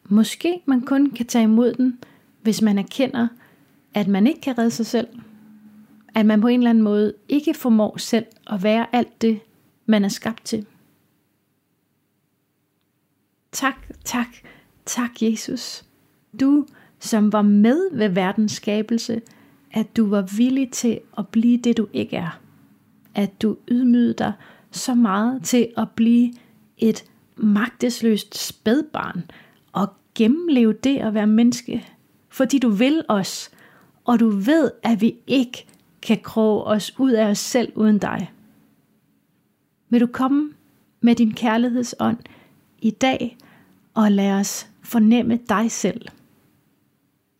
Måske 0.08 0.60
man 0.66 0.80
kun 0.80 1.10
kan 1.10 1.26
tage 1.26 1.44
imod 1.44 1.74
den, 1.74 1.98
hvis 2.42 2.62
man 2.62 2.78
erkender, 2.78 3.28
at 3.94 4.08
man 4.08 4.26
ikke 4.26 4.40
kan 4.40 4.58
redde 4.58 4.70
sig 4.70 4.86
selv. 4.86 5.08
At 6.14 6.26
man 6.26 6.40
på 6.40 6.48
en 6.48 6.60
eller 6.60 6.70
anden 6.70 6.84
måde 6.84 7.14
ikke 7.28 7.54
formår 7.54 7.96
selv 7.96 8.26
at 8.46 8.62
være 8.62 8.86
alt 8.92 9.22
det, 9.22 9.40
man 9.86 10.04
er 10.04 10.08
skabt 10.08 10.44
til. 10.44 10.66
Tak, 13.52 13.74
tak, 14.04 14.28
tak 14.86 15.22
Jesus. 15.22 15.84
Du, 16.40 16.66
som 17.00 17.32
var 17.32 17.42
med 17.42 17.96
ved 17.96 18.08
verdens 18.08 18.52
skabelse, 18.52 19.22
at 19.72 19.96
du 19.96 20.08
var 20.08 20.36
villig 20.36 20.70
til 20.70 21.00
at 21.18 21.28
blive 21.28 21.58
det, 21.58 21.76
du 21.76 21.88
ikke 21.92 22.16
er. 22.16 22.40
At 23.14 23.42
du 23.42 23.56
ydmygede 23.68 24.14
dig 24.14 24.32
så 24.70 24.94
meget 24.94 25.42
til 25.44 25.68
at 25.76 25.90
blive 25.90 26.32
et 26.78 27.04
magtesløst 27.36 28.38
spædbarn 28.46 29.22
og 29.72 29.88
gennemleve 30.14 30.72
det 30.72 30.98
at 30.98 31.14
være 31.14 31.26
menneske. 31.26 31.86
Fordi 32.28 32.58
du 32.58 32.68
vil 32.68 33.04
os, 33.08 33.50
og 34.04 34.20
du 34.20 34.28
ved, 34.28 34.70
at 34.82 35.00
vi 35.00 35.14
ikke 35.26 35.66
kan 36.02 36.18
kroge 36.22 36.64
os 36.64 36.98
ud 36.98 37.10
af 37.10 37.30
os 37.30 37.38
selv 37.38 37.72
uden 37.74 37.98
dig. 37.98 38.32
Vil 39.88 40.00
du 40.00 40.06
komme 40.06 40.52
med 41.00 41.14
din 41.14 41.34
kærlighedsånd 41.34 42.18
i 42.78 42.90
dag 42.90 43.36
og 43.94 44.12
lad 44.12 44.32
os 44.32 44.68
fornemme 44.82 45.38
dig 45.48 45.70
selv. 45.70 46.06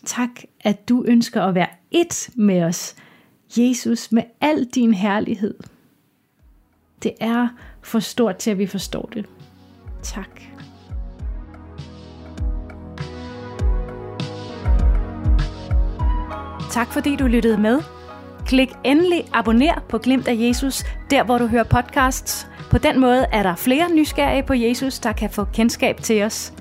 Tak, 0.05 0.31
at 0.61 0.89
du 0.89 1.05
ønsker 1.07 1.43
at 1.43 1.55
være 1.55 1.69
et 1.91 2.31
med 2.35 2.63
os, 2.63 2.97
Jesus, 3.57 4.13
med 4.13 4.23
al 4.41 4.65
din 4.65 4.95
herlighed. 4.95 5.55
Det 7.03 7.13
er 7.21 7.49
for 7.83 7.99
stort 7.99 8.37
til, 8.37 8.51
at 8.51 8.59
vi 8.59 8.67
forstår 8.67 9.11
det. 9.13 9.27
Tak. 10.03 10.58
Tak 16.79 16.93
fordi 16.93 17.17
du 17.17 17.27
lyttede 17.27 17.61
med. 17.61 17.81
Klik 18.47 18.69
endelig 18.85 19.25
abonner 19.33 19.85
på 19.89 19.99
Glimt 19.99 20.29
af 20.29 20.35
Jesus, 20.39 20.85
der 21.11 21.25
hvor 21.25 21.39
du 21.39 21.47
hører 21.47 21.65
podcasts. 21.65 22.47
På 22.71 22.79
den 22.79 23.01
måde 23.01 23.27
er 23.33 23.43
der 23.43 23.57
flere 23.57 23.95
nysgerrige 23.95 24.43
på 24.43 24.55
Jesus, 24.55 24.99
der 24.99 25.13
kan 25.13 25.31
få 25.31 25.45
kendskab 25.45 25.97
til 26.03 26.23
os. 26.23 26.53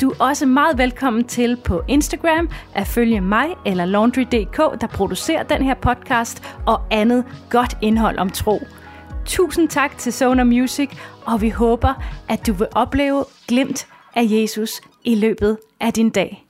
Du 0.00 0.10
er 0.10 0.14
også 0.20 0.46
meget 0.46 0.78
velkommen 0.78 1.24
til 1.24 1.56
på 1.64 1.82
Instagram 1.88 2.50
at 2.74 2.86
følge 2.86 3.20
mig 3.20 3.46
eller 3.66 3.84
Laundry.dk, 3.84 4.80
der 4.80 4.86
producerer 4.86 5.42
den 5.42 5.62
her 5.62 5.74
podcast 5.74 6.42
og 6.66 6.80
andet 6.90 7.24
godt 7.50 7.78
indhold 7.82 8.18
om 8.18 8.30
tro. 8.30 8.60
Tusind 9.26 9.68
tak 9.68 9.98
til 9.98 10.12
Sonar 10.12 10.44
Music, 10.44 10.90
og 11.24 11.42
vi 11.42 11.48
håber, 11.48 11.94
at 12.28 12.46
du 12.46 12.52
vil 12.52 12.68
opleve 12.72 13.24
glimt 13.48 13.86
af 14.14 14.22
Jesus 14.24 14.80
i 15.04 15.14
løbet 15.14 15.58
af 15.80 15.92
din 15.92 16.10
dag. 16.10 16.49